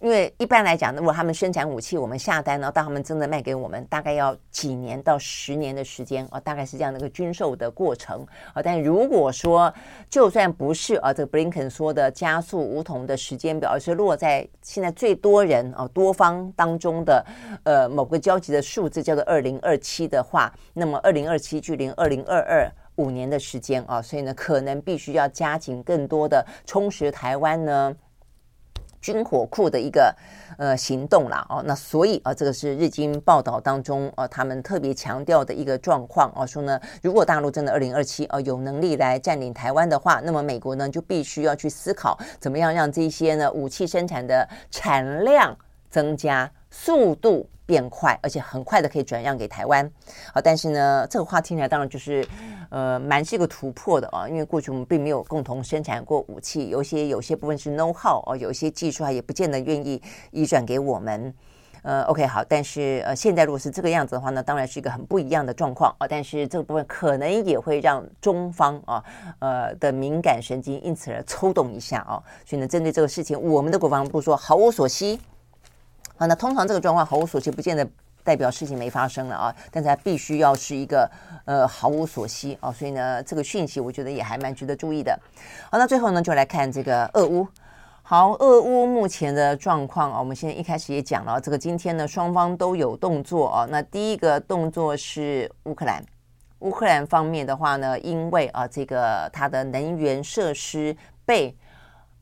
[0.00, 8.60] 因为一般来讲，如果他们生产武器，我们下单呢，到他们真的卖给我们，大概要几年到十年的时间啊，大概是这样的一个军售的过程啊。
[8.62, 9.72] 但如果说
[10.10, 17.24] 就算不是啊，这个布林肯说的加速梧桐的时间表，而是落在现在最多人啊多方当中的
[17.62, 27.96] 呃某个交集的数字叫做二零二七的话，那么二零二七距离二零二二五年的时间啊，所以呢，可能必须要加紧更多的充实台湾呢。
[29.04, 30.16] 军火库的一个
[30.56, 45.54] 呃行动啦哦，那所以啊，这个是日经报道当中呃，他们特别强调的一个状况啊，说呢，如果大陆真的二零二七啊有能力来占领台湾的话，那么美国呢就必须要去思考怎么样让这些呢武器生产的产量
[45.94, 49.88] 增加，速度变快，而且很快的可以转让给台湾。
[50.32, 52.26] 好，但是呢，这个话听起来当然就是。
[52.70, 61.32] 呃，蛮是一个突破的啊，因为过去我们并没有共同生产过武器，有些有些部分是 know how 哦，有一些技术啊，也不见得愿意移转给我们。
[61.82, 66.08] 呃，OK，好，但是呃，现在如果是这个样子的话呢，当然是一个很不一样的状况啊。
[66.08, 69.04] 但是这个部分可能也会让中方啊，
[69.38, 72.18] 呃的敏感神经因此而抽动一下啊。
[72.44, 75.20] 所以呢，针对这个事情，我们的国防部说毫无所悉。
[76.16, 77.86] 啊，那通常这个状况毫无所悉，不见得。
[78.26, 81.06] 代表事情没发生了啊，但是它必须要是一个
[81.44, 85.14] 呃毫无所悉啊，所以呢，这个讯息我觉得也还蛮值得注意的。
[85.70, 87.46] 好，那最后呢，就来看这个俄乌。
[88.02, 93.66] 好，俄乌目前的状况啊，我们现在一开始也讲了，这个今天呢，双方都有动作啊。
[93.68, 96.02] 那第一个动作是乌克兰，
[96.60, 100.96] 乌克兰方面的话呢，因为啊，这个它的能源设施
[101.26, 101.54] 被。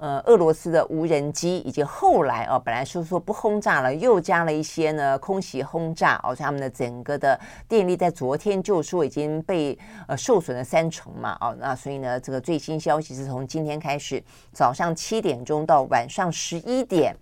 [0.03, 7.39] 呃，俄罗斯的无人机以及后来啊，本来是说不轰炸了，又加了一些呢空袭轰炸，哦他们的整个的
[7.69, 9.79] 电力在昨天就说已经被
[10.09, 14.21] 呃受损了三成嘛，哦，那所以呢，这个最新消息是从今天开始，
[14.53, 17.15] 早上七点钟到晚上十一点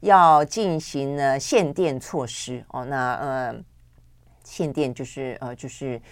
[0.00, 3.54] 要进行呢限电措施哦，那呃
[4.42, 6.02] 限电就是呃就是。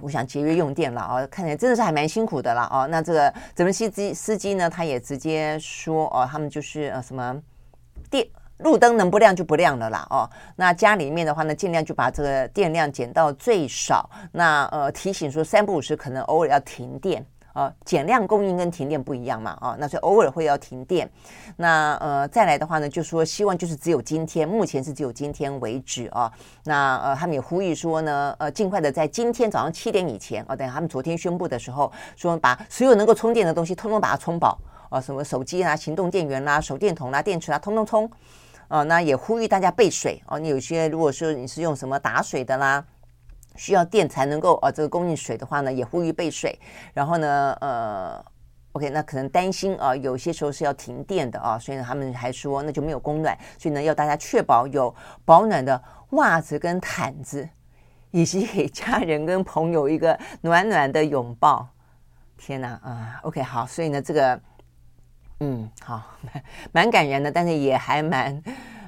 [0.00, 2.86] 我想节约用电了啊，看起来真的是还蛮辛苦的了哦。
[2.90, 7.40] 那这个泽伦斯基司机呢，他也直接说哦，他们就是呃什么
[8.10, 8.26] 电
[8.58, 10.28] 路灯能不亮就不亮了啦哦。
[10.56, 14.08] 那家里面的话呢，尽量就把这个电量减到最少。
[14.32, 17.24] 那呃提醒说三不五时可能偶尔要停电。
[17.54, 21.08] 呃，减量供应跟停电不一样嘛，啊，那所以偶尔会要停电。
[21.56, 26.30] 那呃，再来的话呢，就说希望就是只有今天，目前是只有今天为止啊。
[26.64, 34.58] 那呃，他们也呼吁说呢，呃，尽快的在今天早上七点以前啊，等他们昨天宣布的时候，说把所有能够充电的东西通通把它充饱
[34.90, 38.10] 啊，什么手机啦、行动电源啦、手电筒啦、电池啦，通通充。
[38.66, 42.84] 啊，那也呼吁大家备水啊，你有些如果说你是用什么打水的啦。
[43.56, 46.58] 需要电才能够啊，这个供应水的话呢，也呼吁备水。
[46.92, 48.24] 然后呢，呃
[48.72, 54.94] ，OK，那可能担心啊，有些时候是要停电的啊，所以呢，他们还说那就没有供暖，所以呢，要大家确保有
[55.24, 55.80] 保暖的
[56.10, 57.48] 袜子跟毯子，
[58.10, 61.68] 以及给家人跟朋友一个暖暖的拥抱。
[62.36, 64.40] 天哪啊，OK，好，所以呢，这个
[65.40, 66.02] 嗯，好，
[66.72, 68.42] 蛮感人的，但是也还蛮。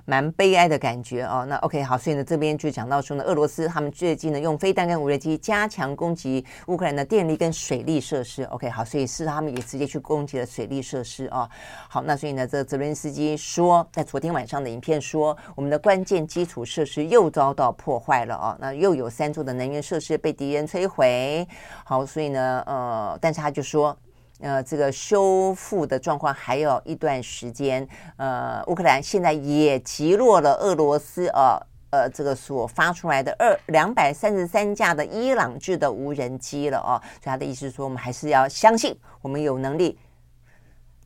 [0.06, 1.44] 蛮悲哀的感觉哦。
[1.46, 8.44] 那 OK 好，所以呢，这边就讲到说呢，俄罗斯他们最近呢用飞弹跟无人机加强攻击乌克兰的电力跟水利设施。
[8.44, 11.46] OK 好，所以是他们也直接去攻击了水利设施啊。
[11.88, 18.56] 好，那所以呢，这泽伦斯基说，在昨天晚上的影片说，我们的关键基础设施又遭到破坏了啊。
[18.60, 21.46] 那又有三座的能源设施被敌人摧毁。
[21.84, 23.96] 好，所以呢，呃，但是他就说。
[24.40, 27.86] 呃，这个修复的状况还有一段时间。
[28.16, 31.58] 呃，乌克兰现在也击落了俄罗斯呃
[31.90, 37.00] 呃这个所发出来的二两百三十三架的伊朗制的无人机了哦。
[37.22, 39.98] 所以他的意思是说，我们还是要相信我们有能力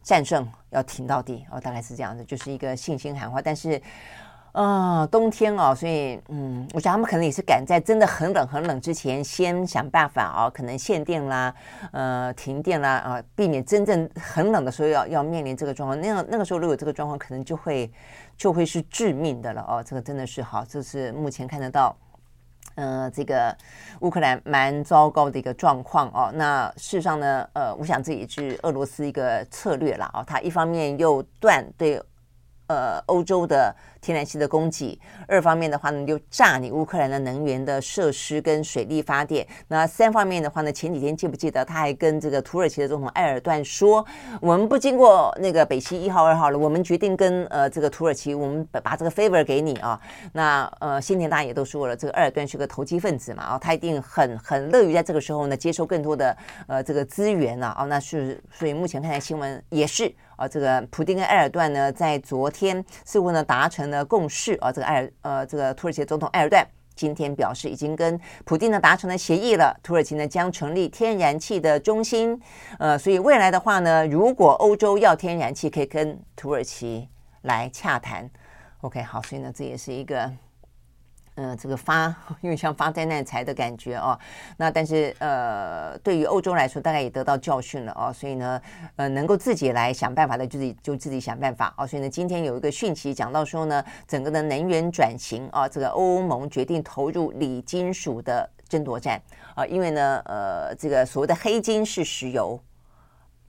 [0.02, 3.40] 战胜，要挺到底哦，大概是这样子，就是一个信心喊话。
[3.40, 3.80] 但是。
[4.52, 11.54] 啊、冬天哦，所以嗯，我想他们可能也是赶在真的很冷很冷之前，先想办法哦，可能限电啦，
[11.92, 16.00] 呃，停电啦啊，避免真正很冷的时候要要面临这个状况。
[16.00, 17.88] 那样那个时候如果这个状况，可能就会
[18.36, 19.84] 就会是致命的了哦。
[19.86, 21.96] 这个真的是好，这是目前看得到，
[22.74, 23.56] 呃，这个
[24.00, 26.28] 乌克兰蛮糟糕的一个状况哦。
[26.34, 32.02] 那事实上呢，呃，我想这也是俄罗斯一个策略啦哦，他一方面又断对。
[32.72, 34.98] 呃，欧洲的天然气的供给，
[35.28, 39.46] 二方面的话呢，就炸你乌克兰的能源的设施跟水力发电。
[39.68, 44.04] 那三方面的话呢，前几天记不记得他还跟这个土耳其的总统埃尔段说，
[44.40, 50.00] 我们不经过那个北溪一号、二号了，我们决定跟呃这个土耳其，我们把把这个 favor 给你啊。
[50.32, 56.36] 那呃，先前大家也都说了，这个埃尔段是个投机分子嘛，啊，他一定很很乐于在这个时候呢接收更多的
[56.66, 57.76] 呃这个资源啊。
[57.78, 60.12] 哦，那是所以目前看来新闻也是。
[60.36, 64.72] 啊，这个普丁跟埃尔段呢，在昨天似乎呢达成呢共事啊。
[64.72, 69.78] 这个埃尔呃，这个土耳其总统埃尔段今天表示，已经跟普丁呢达成了协议了。
[69.82, 72.40] 土耳其呢将成立天然气的中心，
[72.78, 77.08] 呃，所以未来的话呢，如果欧洲要天然气，可以跟土耳其
[77.42, 78.30] 来洽谈。
[78.82, 80.30] OK，好，所以呢，这也是一个。
[81.42, 84.18] 嗯，这个发 因为像发灾难财的感觉哦，
[84.58, 88.60] 那但是呃，对于欧洲来说，大概也得到教训了哦，所以呢，
[88.96, 91.86] 呃，能够自己来想办法的，就自己就自己想办法哦。
[91.86, 99.18] 所以呢，今天有一个讯息讲到说呢，整个的能源转型啊，这个欧盟决定投入锂金属的争夺战
[99.54, 102.60] 啊，因为呢，呃，这个所谓的黑金是石油。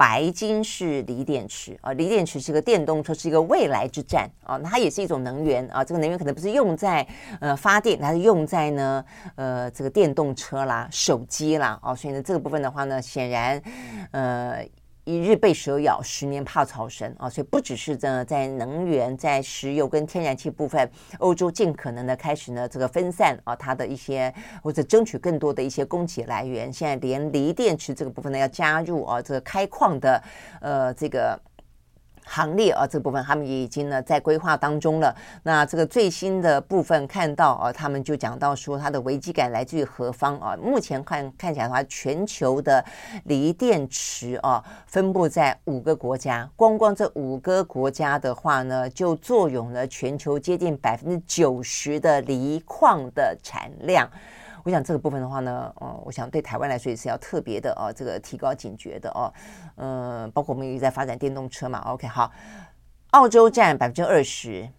[0.01, 4.57] 白金是锂电池啊，锂电池是个电动车，是一个未来之战啊。
[4.57, 7.07] 它也是一种能源啊，这个能源可能不是用在
[7.39, 11.93] 呃发电，它是用在呢呃这个电动车啦、手机啦啊。
[11.93, 13.61] 所以呢，这个部分的话呢，显然
[14.09, 14.65] 呃。
[15.03, 17.29] 一日被蛇咬，十年怕草绳啊！
[17.29, 20.89] 所以不只是呢，在能源、在石油跟天然气部分，
[21.19, 26.71] 欧洲尽可能的开始呢，这个分散啊，它的一些或者争取更多的一些供给来源。
[26.71, 30.23] 现在连锂电池这个部分呢，要加入啊，这个开矿的
[30.61, 31.39] 呃这个。
[32.31, 35.13] 行列啊，这部分他们也已经呢在规划当中了。
[35.43, 40.55] 那这个最新的部分看到啊，他们就讲到说，它的危机感来自于何方啊？
[40.55, 42.83] 目前看看起来的话，全球的
[43.25, 54.09] 锂电池啊，分布在五个国家，光光这五个国家的话呢，就坐拥了全球接近百分之九十的锂矿的产量。
[54.63, 59.33] 我想这个部分的话呢，嗯，我想对台湾来说也是要特别的哦，这个提高警觉的哦，
[59.77, 61.79] 嗯、包括我们也在发展电动车嘛。
[61.87, 62.31] OK，好，
[63.11, 64.69] 澳洲占百分之二十，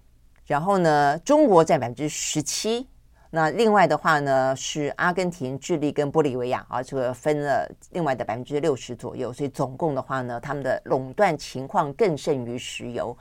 [0.46, 2.86] 然后呢，中国占百分之十七，
[3.30, 13.16] 那另外的话呢是阿根廷、智利跟玻利维亚啊，这个分了另外的百分之六十左右，所以总共的话呢，他们的垄断情况更胜于石油。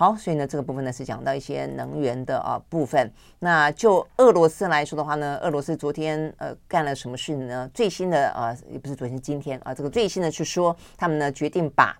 [0.00, 3.12] 好，所以呢，这个部分呢是讲到一些能源的啊部分。
[3.40, 7.68] 那就俄罗斯来说的话呢，俄罗斯昨天呃干了什么事呢？
[7.74, 11.98] 最新的啊，也不是昨天，今天啊，这个最新的是说他们呢决定把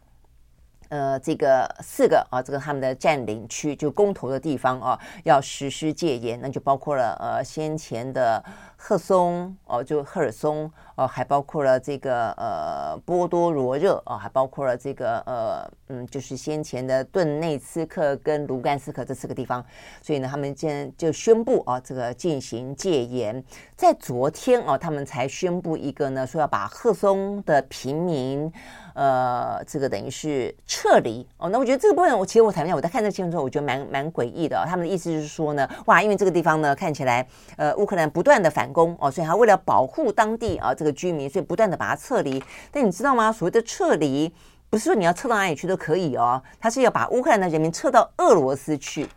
[0.91, 8.41] 呃这个四个啊这个他们的占领区就公投的地方啊要实施戒严，那就包括了呃先前的。
[8.81, 19.63] 赫松哦，就赫尔松哦，还包括了这个呃波多罗热哦，还包括了这个呃嗯，就是先前的顿内茨克跟卢甘斯克这四个地方，
[20.01, 23.43] 所以呢，他们今天就宣布啊，这个进行戒严。
[23.75, 28.51] 在昨天哦，他们才宣布一个呢，说要把赫松的平民
[28.95, 31.49] 呃，这个等于是撤离哦。
[31.49, 34.65] 那我觉得这个部分，我其实我谈一下，我在看这个新闻之后，我觉得蛮蛮诡异的。
[34.69, 37.27] 他们的意思就是说呢，哇，因为这个地方呢看起来
[37.57, 38.68] 呃乌克兰不断的反。
[38.73, 42.43] 攻哦，所以他为了保护当地啊这个居民，所以不断的把它撤离。
[42.71, 43.33] 但你知道吗？
[43.33, 44.33] 所谓的撤离，
[44.71, 49.09] 不是说你要撤到哪里去都可以哦，他是要把乌克兰的人民撤到俄罗斯去。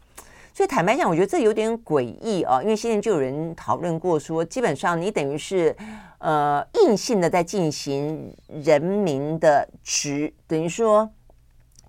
[0.54, 5.76] 所以坦白讲，我觉得这有点诡异啊，因为现在就有人讨论过说，基本上你等于是
[6.18, 11.10] 呃硬性的在进行人民的殖，等于说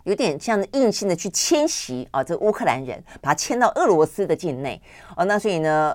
[0.05, 4.81] 有点像硬性的去迁徙啊，这乌克兰人把他迁到俄罗斯的境内
[5.17, 5.95] 哦，那所以呢？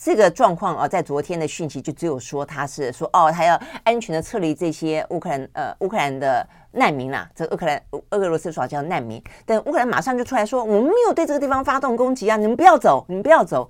[0.00, 13.68] 这个状况啊，在昨天的讯息就只有说他是说哦，他要安全的撤离这些乌克兰呃乌克兰的难民啊，这个乌克兰俄俄罗斯说叫难民，但乌克兰马上就出来说我们没有对这个地方发动攻击啊，你们不要走，你们不要走，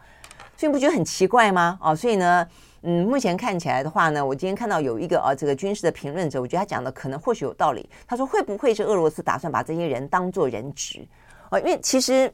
[0.55, 1.79] 所以你不觉得很奇怪吗？
[1.81, 2.47] 哦，所以呢，
[2.83, 7.89] 嗯，目前看起来的话呢，我今天看到有一个啊这个军事的评论者，我觉得他讲的可能或许有道理。
[8.07, 11.09] 他说会不会是俄罗斯打算把这些人当做人质
[11.49, 11.59] 啊？
[11.59, 12.31] 因为其实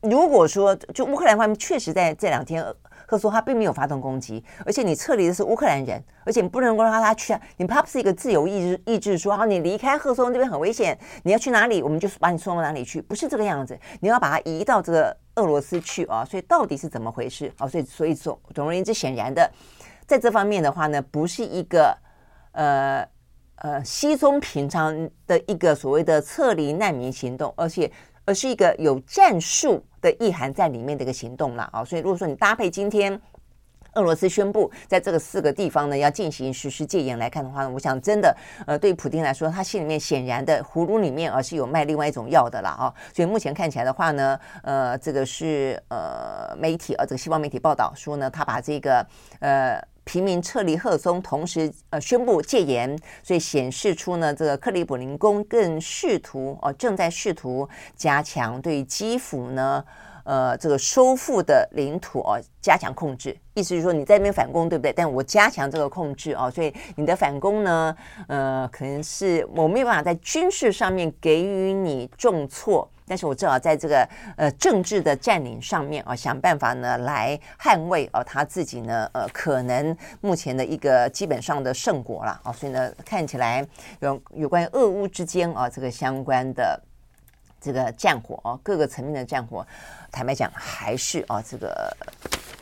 [0.00, 2.64] 如果说就乌克兰方面确实在这两天。
[3.06, 7.40] 赫松他并没有发动攻击，而且你撤离的是乌克兰人，而且你不能够让他去啊！
[7.56, 13.78] 你怕不是一个自由意志意志说啊，你离开赫松这边很危险，你要去哪里，我们就把你送到哪里去，不是这个样子。
[14.00, 16.24] 你要把它移到这个俄罗斯去啊！
[16.24, 17.68] 所以到底是怎么回事啊？
[17.68, 19.48] 所以所以总总而言之，显然的，
[20.06, 21.96] 在这方面的话呢，不是一个
[22.52, 23.06] 呃
[23.56, 27.90] 呃稀松平常的一个所谓的撤离难民行动，而且。
[28.26, 33.18] 而是一个有战术的意涵在里面的一个行动了啊，所以如果说你搭配今天
[33.94, 49.06] 俄罗斯宣布在这个四个地方呢要进行实施戒严来看的话呢，我想真的，呃，对普丁来说，他心里面显然的葫芦里面啊是有卖另外一种药的啦啊，所以目前看起来的话呢，呃，这个是呃媒体啊，这个西方媒体报道说呢，他把这个
[49.40, 49.82] 呃。
[50.06, 59.84] 平民撤离赫松，同时呃宣布戒严，所以显示出呢，这个克里姆林宫更试图哦，正在试图加强对基辅呢，
[60.22, 63.36] 呃，这个收复的领土哦，加强控制。
[63.54, 64.92] 意思就是说你在那边反攻，对不对？
[64.92, 67.96] 但我加强这个控制哦，所以你的反攻呢，
[68.28, 72.88] 呃，可能是我没有办法在军事上面给予你重挫。
[73.06, 83.66] 但是我正好在这个呃政治的占领上面啊，想办法呢来捍卫啊他自己呢呃可能目前的一个基本上的胜果了啊，所以呢看起来
[84.00, 86.80] 有有关于俄乌之间啊这个相关的
[87.60, 89.66] 这个战火啊各个层面的战火，
[90.10, 91.96] 坦白讲还是啊这个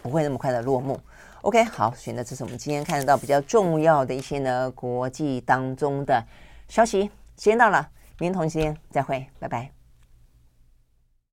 [0.03, 1.01] 不会那么快的落幕。
[1.43, 6.23] OK，好，所以呢这是我们今天看得到比较重要的一些呢国际当中的
[6.69, 7.11] 消息。
[7.37, 7.89] 时间到了，
[8.19, 9.84] 明天同时间再会，拜拜。